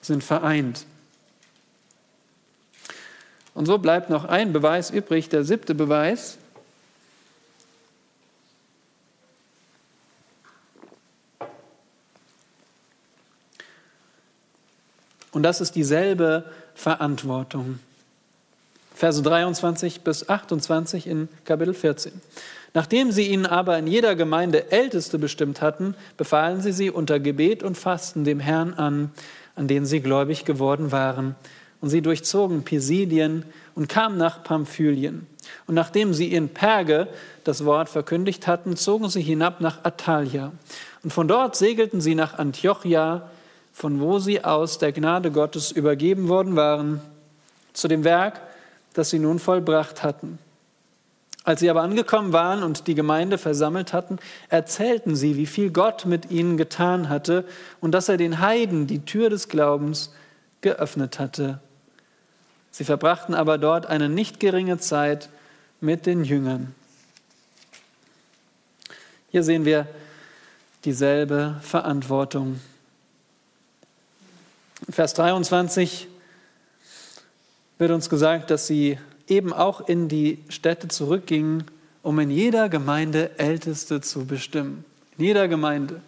[0.00, 0.84] sind vereint.
[3.60, 6.38] Und so bleibt noch ein Beweis übrig, der siebte Beweis.
[15.30, 17.80] Und das ist dieselbe Verantwortung.
[18.94, 22.18] Verse 23 bis 28 in Kapitel 14.
[22.72, 27.62] Nachdem sie ihnen aber in jeder Gemeinde Älteste bestimmt hatten, befahlen sie sie unter Gebet
[27.62, 29.12] und Fasten dem Herrn an,
[29.54, 31.34] an den sie gläubig geworden waren.
[31.80, 35.26] Und sie durchzogen Pisidien und kamen nach Pamphylien.
[35.66, 37.08] Und nachdem sie in Perge
[37.44, 40.52] das Wort verkündigt hatten, zogen sie hinab nach Atalia.
[41.02, 43.30] Und von dort segelten sie nach Antiochia,
[43.72, 47.00] von wo sie aus der Gnade Gottes übergeben worden waren,
[47.72, 48.40] zu dem Werk,
[48.94, 50.38] das sie nun vollbracht hatten.
[51.44, 54.18] Als sie aber angekommen waren und die Gemeinde versammelt hatten,
[54.50, 57.44] erzählten sie, wie viel Gott mit ihnen getan hatte
[57.80, 60.12] und dass er den Heiden die Tür des Glaubens
[60.60, 61.60] geöffnet hatte.
[62.70, 65.28] Sie verbrachten aber dort eine nicht geringe Zeit
[65.80, 66.74] mit den Jüngern.
[69.30, 69.86] Hier sehen wir
[70.84, 72.60] dieselbe Verantwortung
[74.88, 76.08] Vers 23
[77.78, 78.98] wird uns gesagt, dass sie
[79.28, 81.64] eben auch in die Städte zurückgingen,
[82.02, 84.84] um in jeder Gemeinde Älteste zu bestimmen.
[85.18, 86.00] In jeder Gemeinde.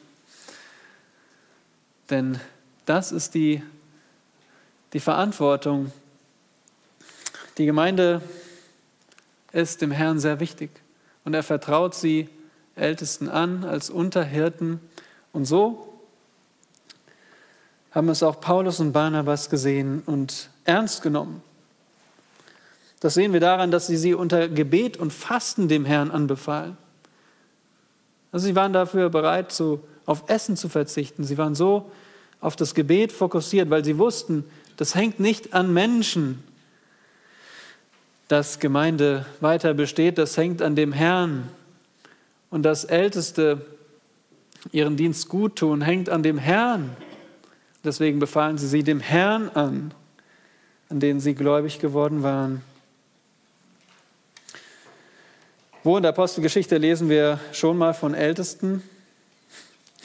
[2.08, 2.40] Denn
[2.86, 3.62] das ist die,
[4.94, 5.92] die Verantwortung.
[7.58, 8.22] Die Gemeinde
[9.52, 10.70] ist dem Herrn sehr wichtig
[11.24, 12.28] und er vertraut sie
[12.76, 14.80] Ältesten an als Unterhirten.
[15.32, 15.98] Und so
[17.90, 21.42] haben es auch Paulus und Barnabas gesehen und ernst genommen.
[23.00, 26.78] Das sehen wir daran, dass sie sie unter Gebet und Fasten dem Herrn anbefahlen.
[28.30, 31.24] Also sie waren dafür bereit, zu, auf Essen zu verzichten.
[31.24, 31.90] Sie waren so
[32.40, 34.44] auf das Gebet fokussiert, weil sie wussten,
[34.78, 36.42] das hängt nicht an Menschen,
[38.28, 41.48] dass Gemeinde weiter besteht, das hängt an dem Herrn.
[42.50, 43.64] Und das Älteste
[44.70, 46.96] ihren Dienst gut tun, hängt an dem Herrn.
[47.84, 49.92] Deswegen befahlen sie sie dem Herrn an,
[50.88, 52.62] an den sie gläubig geworden waren.
[55.82, 58.82] Wo in der Apostelgeschichte lesen wir schon mal von Ältesten?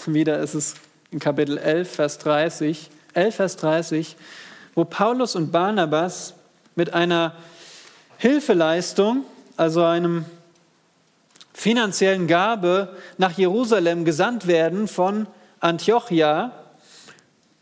[0.07, 0.75] Wieder ist es
[1.11, 2.89] in Kapitel 11, Vers 30.
[3.13, 4.15] 11, Vers 30,
[4.73, 6.33] wo Paulus und Barnabas
[6.75, 7.35] mit einer
[8.17, 10.25] Hilfeleistung, also einem
[11.53, 15.27] finanziellen Gabe nach Jerusalem gesandt werden von
[15.59, 16.51] Antiochia,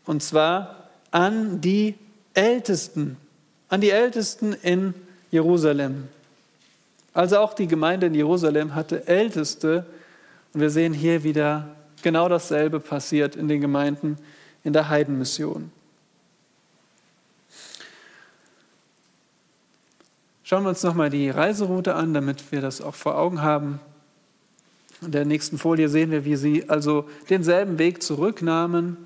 [0.04, 1.94] und zwar an die
[2.34, 3.16] Ältesten,
[3.68, 4.94] an die Ältesten in
[5.30, 6.08] Jerusalem.
[7.16, 9.86] Also auch die Gemeinde in Jerusalem hatte Älteste.
[10.52, 11.68] Und wir sehen hier wieder
[12.02, 14.18] genau dasselbe passiert in den Gemeinden
[14.64, 15.72] in der Heidenmission.
[20.48, 23.80] Schauen wir uns nochmal die Reiseroute an, damit wir das auch vor Augen haben.
[25.02, 28.96] In der nächsten Folie sehen wir, wie sie also denselben Weg zurücknahmen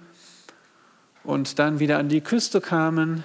[1.24, 3.24] und dann wieder an die Küste kamen.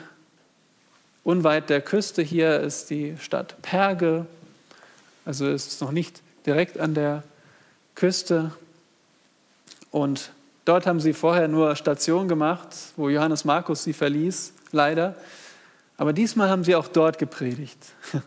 [1.26, 4.26] Unweit der Küste hier ist die Stadt Perge,
[5.26, 7.22] also ist es noch nicht direkt an der
[7.96, 8.54] Küste.
[9.92, 10.32] Und
[10.64, 15.18] dort haben sie vorher nur Station gemacht, wo Johannes Markus sie verließ, leider.
[15.98, 17.80] Aber diesmal haben sie auch dort gepredigt.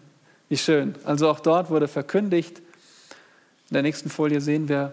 [0.48, 0.94] Wie schön.
[1.04, 2.58] Also auch dort wurde verkündigt.
[2.58, 4.92] In der nächsten Folie sehen wir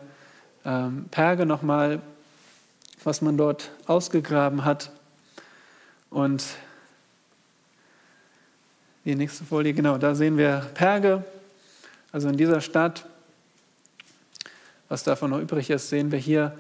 [0.66, 2.02] ähm, Perge nochmal
[3.06, 4.92] was man dort ausgegraben hat.
[6.10, 6.44] Und
[9.06, 11.24] die nächste Folie, genau, da sehen wir Perge.
[12.12, 13.06] Also in dieser Stadt,
[14.90, 16.58] was davon noch übrig ist, sehen wir hier.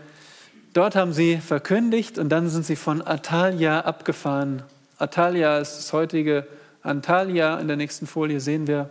[0.74, 4.62] Dort haben sie verkündigt und dann sind sie von Atalia abgefahren.
[4.98, 6.48] Atalia ist das heutige
[6.84, 7.60] Antalya.
[7.60, 8.90] In der nächsten Folie sehen wir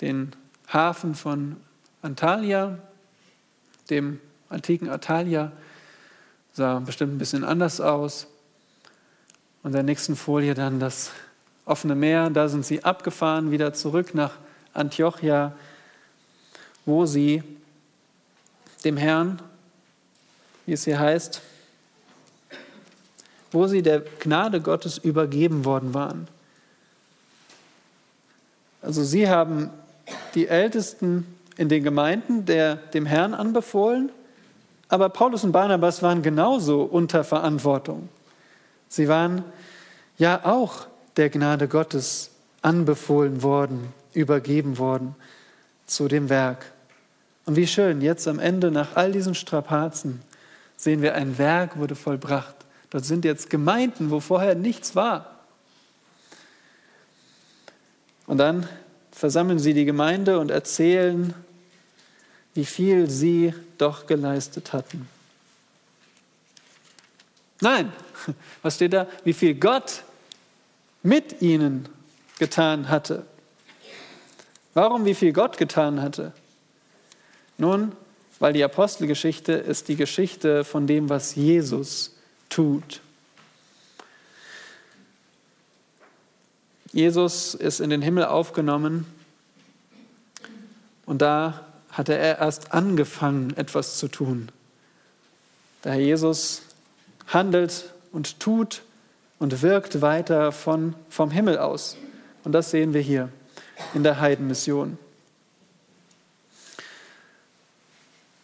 [0.00, 0.32] den
[0.72, 1.56] Hafen von
[2.02, 2.78] Antalya,
[3.90, 5.52] dem antiken Atalia
[6.52, 8.26] sah bestimmt ein bisschen anders aus.
[9.62, 11.10] Und in der nächsten Folie dann das
[11.64, 12.30] offene Meer.
[12.30, 14.32] Da sind sie abgefahren, wieder zurück nach
[14.72, 15.52] Antiochia,
[16.84, 17.42] wo sie
[18.84, 19.40] dem Herrn,
[20.66, 21.40] wie es hier heißt,
[23.54, 26.28] wo sie der Gnade Gottes übergeben worden waren.
[28.82, 29.70] Also sie haben
[30.34, 31.26] die Ältesten
[31.56, 34.10] in den Gemeinden der, dem Herrn anbefohlen
[34.88, 38.08] Aber Paulus und Barnabas waren genauso unter Verantwortung.
[38.88, 39.44] Sie waren
[40.18, 40.86] ja auch
[41.16, 42.30] der Gnade Gottes
[42.62, 45.14] anbefohlen worden, übergeben worden
[45.86, 46.66] zu dem Werk.
[47.46, 50.22] Und wie schön, jetzt am Ende nach all diesen Strapazen
[50.76, 52.54] sehen wir, ein Werk wurde vollbracht.
[52.94, 55.40] Dort sind jetzt Gemeinden, wo vorher nichts war.
[58.28, 58.68] Und dann
[59.10, 61.34] versammeln sie die Gemeinde und erzählen,
[62.54, 65.08] wie viel sie doch geleistet hatten.
[67.60, 67.92] Nein,
[68.62, 69.08] was steht da?
[69.24, 70.04] Wie viel Gott
[71.02, 71.88] mit ihnen
[72.38, 73.26] getan hatte.
[74.72, 76.32] Warum wie viel Gott getan hatte?
[77.58, 77.90] Nun,
[78.38, 82.13] weil die Apostelgeschichte ist die Geschichte von dem, was Jesus
[82.54, 83.00] tut.
[86.92, 89.06] Jesus ist in den Himmel aufgenommen
[91.04, 94.50] und da hatte er erst angefangen, etwas zu tun.
[95.82, 96.62] Der Herr Jesus
[97.26, 98.82] handelt und tut
[99.40, 101.96] und wirkt weiter von, vom Himmel aus.
[102.44, 103.30] Und das sehen wir hier
[103.94, 104.96] in der Heidenmission.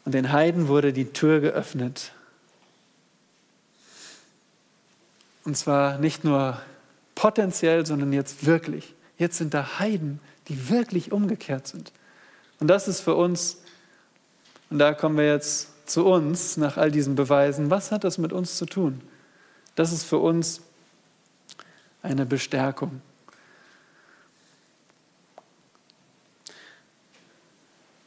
[0.04, 2.12] Und den Heiden wurde die Tür geöffnet.
[5.50, 6.60] Und zwar nicht nur
[7.16, 8.94] potenziell, sondern jetzt wirklich.
[9.18, 11.90] Jetzt sind da Heiden, die wirklich umgekehrt sind.
[12.60, 13.60] Und das ist für uns,
[14.70, 18.32] und da kommen wir jetzt zu uns nach all diesen Beweisen, was hat das mit
[18.32, 19.00] uns zu tun?
[19.74, 20.60] Das ist für uns
[22.00, 23.02] eine Bestärkung.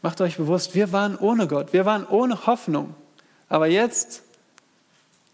[0.02, 2.96] Macht euch bewusst, wir waren ohne Gott, wir waren ohne Hoffnung.
[3.50, 4.24] Aber jetzt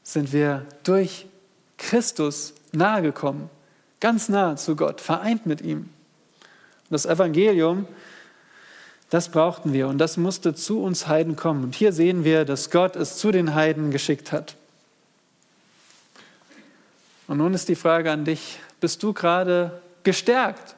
[0.01, 1.28] sind wir durch
[1.79, 3.49] Christus nahegekommen,
[3.99, 5.77] ganz nah zu Gott, vereint mit ihm.
[5.79, 7.87] Und das Evangelium,
[9.09, 11.63] das brauchten wir und das musste zu uns Heiden kommen.
[11.63, 14.55] Und hier sehen wir, dass Gott es zu den Heiden geschickt hat.
[17.27, 20.75] Und nun ist die Frage an dich, bist du gerade gestärkt?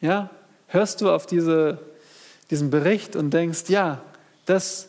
[0.00, 0.30] Ja,
[0.68, 1.78] hörst du auf diese,
[2.50, 4.02] diesen Bericht und denkst, ja,
[4.46, 4.88] das,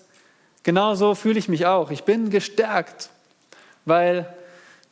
[0.63, 1.91] genau so fühle ich mich auch.
[1.91, 3.09] Ich bin gestärkt,
[3.85, 4.33] weil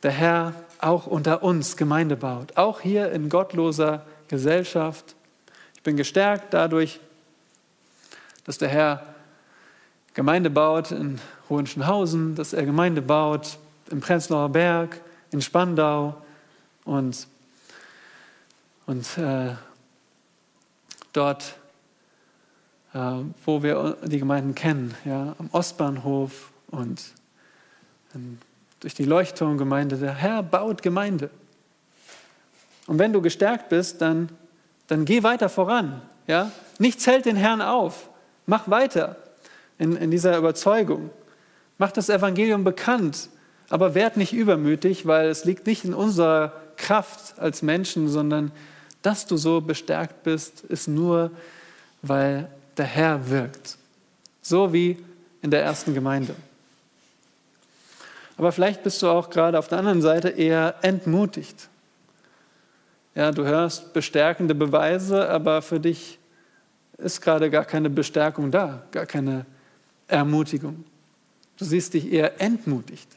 [0.04, 5.16] der Herr auch unter uns Gemeinde baut, auch hier in gottloser Gesellschaft.
[5.74, 7.00] Ich bin gestärkt dadurch,
[8.44, 9.14] dass der Herr
[10.12, 13.58] Gemeinde baut in Hohenschönhausen, dass er Gemeinde baut
[13.90, 15.00] im Prenzlauer Berg,
[15.30, 16.22] in Spandau
[16.84, 17.26] und,
[18.86, 19.54] und äh,
[21.14, 21.56] dort,
[22.92, 22.98] äh,
[23.46, 27.02] wo wir die Gemeinden kennen, ja, am Ostbahnhof und
[28.12, 28.38] in,
[28.84, 29.96] durch die Leuchtturmgemeinde.
[29.96, 31.30] Der Herr baut Gemeinde.
[32.86, 34.28] Und wenn du gestärkt bist, dann,
[34.88, 36.02] dann geh weiter voran.
[36.26, 36.52] Ja?
[36.78, 38.10] Nichts hält den Herrn auf.
[38.44, 39.16] Mach weiter
[39.78, 41.08] in, in dieser Überzeugung.
[41.78, 43.30] Mach das Evangelium bekannt.
[43.70, 48.52] Aber werd nicht übermütig, weil es liegt nicht in unserer Kraft als Menschen, sondern
[49.00, 51.30] dass du so bestärkt bist, ist nur,
[52.02, 53.78] weil der Herr wirkt.
[54.42, 55.02] So wie
[55.40, 56.34] in der ersten Gemeinde.
[58.36, 61.68] Aber vielleicht bist du auch gerade auf der anderen Seite eher entmutigt.
[63.14, 66.18] Ja, du hörst bestärkende Beweise, aber für dich
[66.98, 69.46] ist gerade gar keine Bestärkung da, gar keine
[70.08, 70.84] Ermutigung.
[71.56, 73.08] Du siehst dich eher entmutigt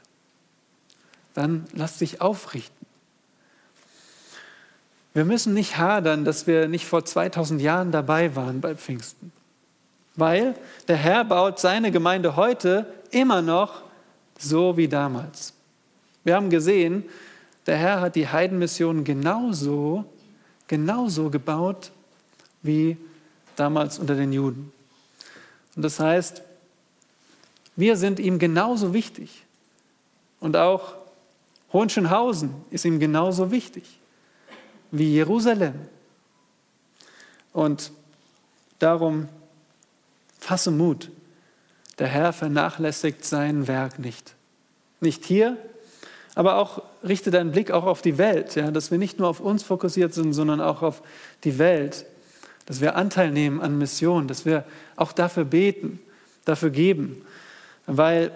[1.38, 2.88] dann lass dich aufrichten.
[5.14, 9.32] Wir müssen nicht hadern, dass wir nicht vor 2000 Jahren dabei waren bei Pfingsten,
[10.16, 10.56] weil
[10.88, 13.84] der Herr baut seine Gemeinde heute immer noch
[14.40, 15.54] so wie damals.
[16.24, 17.06] Wir haben gesehen,
[17.66, 20.06] der Herr hat die Heidenmission genauso,
[20.68, 21.92] genauso gebaut
[22.62, 22.98] wie
[23.56, 24.72] damals unter den Juden.
[25.76, 26.42] Und das heißt,
[27.76, 29.44] wir sind ihm genauso wichtig.
[30.40, 30.96] Und auch
[31.74, 34.00] Hohenschönhausen ist ihm genauso wichtig
[34.92, 35.76] wie Jerusalem.
[37.54, 37.92] Und
[38.80, 39.28] darum
[40.40, 41.12] fasse Mut.
[42.00, 44.36] Der Herr vernachlässigt sein Werk nicht.
[45.00, 45.58] Nicht hier,
[46.36, 49.40] aber auch richte deinen Blick auch auf die Welt, ja, dass wir nicht nur auf
[49.40, 51.02] uns fokussiert sind, sondern auch auf
[51.44, 52.06] die Welt,
[52.68, 54.64] dass wir Anteil nehmen an Missionen, dass wir
[54.96, 56.00] auch dafür beten,
[56.46, 57.26] dafür geben,
[57.88, 58.32] weil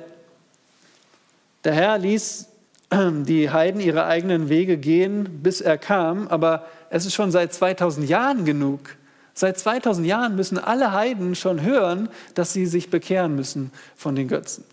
[1.64, 2.48] der Herr ließ
[2.92, 8.10] die Heiden ihre eigenen Wege gehen, bis er kam, aber es ist schon seit 2000
[8.10, 8.98] Jahren genug.
[9.34, 14.28] Seit 2000 Jahren müssen alle Heiden schon hören, dass sie sich bekehren müssen von den
[14.28, 14.64] Götzen.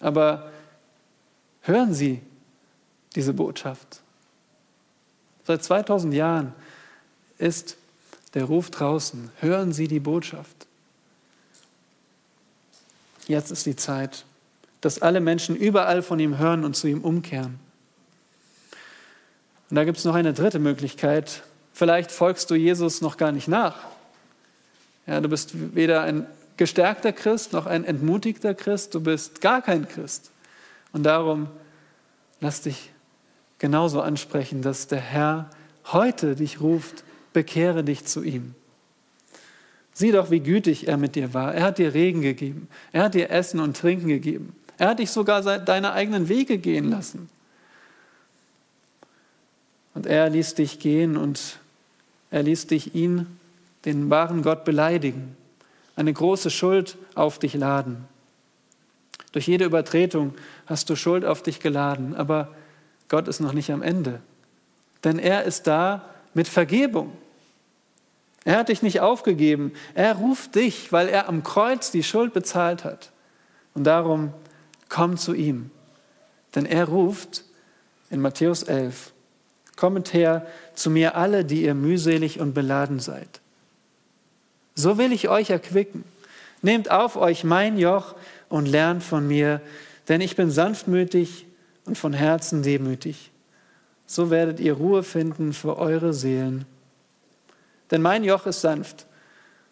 [0.00, 0.50] Aber
[1.62, 2.22] hören sie
[3.14, 4.00] diese Botschaft?
[5.44, 6.52] Seit 2000 Jahren
[7.38, 7.76] ist
[8.34, 9.30] der Ruf draußen.
[9.40, 10.66] Hören Sie die Botschaft.
[13.26, 14.24] Jetzt ist die Zeit,
[14.80, 17.58] dass alle Menschen überall von ihm hören und zu ihm umkehren.
[19.70, 21.42] Und da gibt es noch eine dritte Möglichkeit.
[21.76, 23.76] Vielleicht folgst du Jesus noch gar nicht nach.
[25.06, 29.86] Ja, du bist weder ein gestärkter Christ noch ein entmutigter Christ, du bist gar kein
[29.86, 30.30] Christ.
[30.94, 31.48] Und darum
[32.40, 32.92] lass dich
[33.58, 35.50] genauso ansprechen, dass der Herr
[35.92, 37.04] heute dich ruft,
[37.34, 38.54] bekehre dich zu ihm.
[39.92, 41.54] Sieh doch, wie gütig er mit dir war.
[41.54, 42.68] Er hat dir Regen gegeben.
[42.90, 44.56] Er hat dir Essen und Trinken gegeben.
[44.78, 47.28] Er hat dich sogar deine eigenen Wege gehen lassen.
[49.92, 51.58] Und er ließ dich gehen und
[52.30, 53.26] er ließ dich ihn,
[53.84, 55.36] den wahren Gott, beleidigen,
[55.94, 58.04] eine große Schuld auf dich laden.
[59.32, 60.34] Durch jede Übertretung
[60.66, 62.54] hast du Schuld auf dich geladen, aber
[63.08, 64.20] Gott ist noch nicht am Ende.
[65.04, 66.04] Denn er ist da
[66.34, 67.12] mit Vergebung.
[68.44, 69.72] Er hat dich nicht aufgegeben.
[69.94, 73.10] Er ruft dich, weil er am Kreuz die Schuld bezahlt hat.
[73.74, 74.32] Und darum
[74.88, 75.70] komm zu ihm.
[76.54, 77.44] Denn er ruft
[78.08, 79.12] in Matthäus 11,
[79.76, 80.46] kommet her
[80.76, 83.40] zu mir alle, die ihr mühselig und beladen seid.
[84.74, 86.04] So will ich euch erquicken.
[86.62, 88.14] Nehmt auf euch mein Joch
[88.48, 89.60] und lernt von mir,
[90.08, 91.46] denn ich bin sanftmütig
[91.84, 93.30] und von Herzen demütig.
[94.06, 96.64] So werdet ihr Ruhe finden für eure Seelen.
[97.90, 99.06] Denn mein Joch ist sanft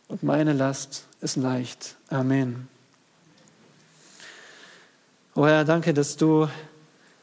[0.08, 1.96] und meine Last ist leicht.
[2.08, 2.68] Amen.
[5.34, 6.48] O Herr, danke, dass du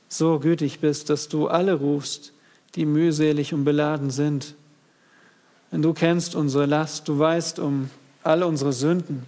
[0.09, 2.33] so gütig bist, dass du alle rufst,
[2.75, 4.55] die mühselig und beladen sind.
[5.71, 7.89] Denn du kennst unsere Last, du weißt um
[8.23, 9.25] alle unsere Sünden.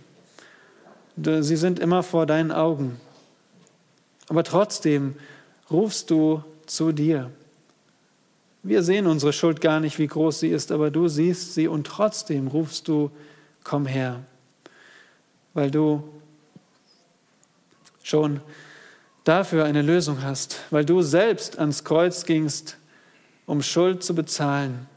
[1.15, 2.99] Sie sind immer vor deinen Augen.
[4.29, 5.15] Aber trotzdem
[5.69, 7.31] rufst du zu dir.
[8.63, 11.85] Wir sehen unsere Schuld gar nicht, wie groß sie ist, aber du siehst sie und
[11.85, 13.11] trotzdem rufst du,
[13.63, 14.21] komm her,
[15.53, 16.03] weil du
[18.03, 18.39] schon
[19.25, 22.77] dafür eine Lösung hast, weil du selbst ans Kreuz gingst,
[23.45, 24.87] um Schuld zu bezahlen.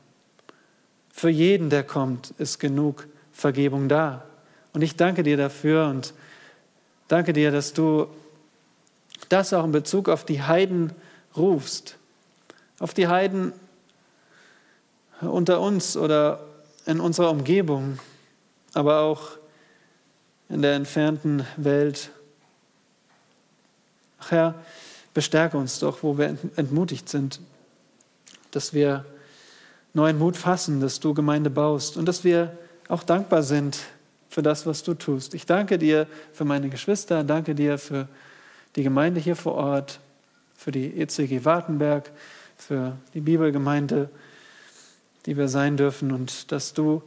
[1.11, 4.24] Für jeden, der kommt, ist genug Vergebung da.
[4.72, 6.14] Und ich danke dir dafür und
[7.09, 8.09] danke dir, dass du
[9.28, 10.92] das auch in Bezug auf die Heiden
[11.36, 11.97] rufst
[12.78, 13.53] auf die Heiden
[15.20, 16.44] unter uns oder
[16.84, 17.99] in unserer Umgebung,
[18.74, 19.30] aber auch
[20.49, 22.11] in der entfernten Welt.
[24.20, 24.55] Ach Herr,
[25.14, 27.40] bestärke uns doch, wo wir entmutigt sind,
[28.57, 29.05] dass wir
[29.93, 32.57] neuen Mut fassen, dass du Gemeinde baust und dass wir
[32.89, 33.79] auch dankbar sind
[34.29, 35.35] für das, was du tust.
[35.35, 38.09] Ich danke dir für meine Geschwister, danke dir für
[38.75, 40.01] die Gemeinde hier vor Ort,
[40.57, 42.11] für die ECG Wartenberg,
[42.57, 44.09] für die Bibelgemeinde,
[45.27, 47.03] die wir sein dürfen und dass du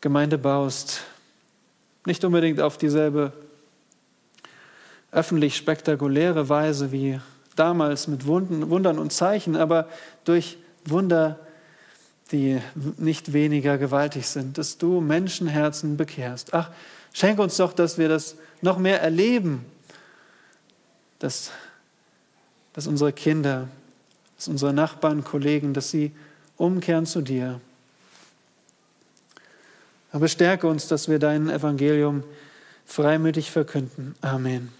[0.00, 1.02] Gemeinde baust.
[2.04, 3.32] Nicht unbedingt auf dieselbe
[5.12, 7.20] öffentlich spektakuläre Weise wie
[7.58, 9.88] damals mit Wundern und Zeichen, aber
[10.24, 11.38] durch Wunder,
[12.32, 12.60] die
[12.96, 16.54] nicht weniger gewaltig sind, dass du Menschenherzen bekehrst.
[16.54, 16.70] Ach,
[17.12, 19.64] schenk uns doch, dass wir das noch mehr erleben,
[21.18, 21.50] dass,
[22.74, 23.68] dass unsere Kinder
[24.38, 26.12] dass unsere Nachbarn, Kollegen, dass sie
[26.56, 27.60] umkehren zu dir.
[30.12, 32.22] Aber stärke uns, dass wir dein Evangelium
[32.86, 34.14] freimütig verkünden.
[34.22, 34.72] Amen.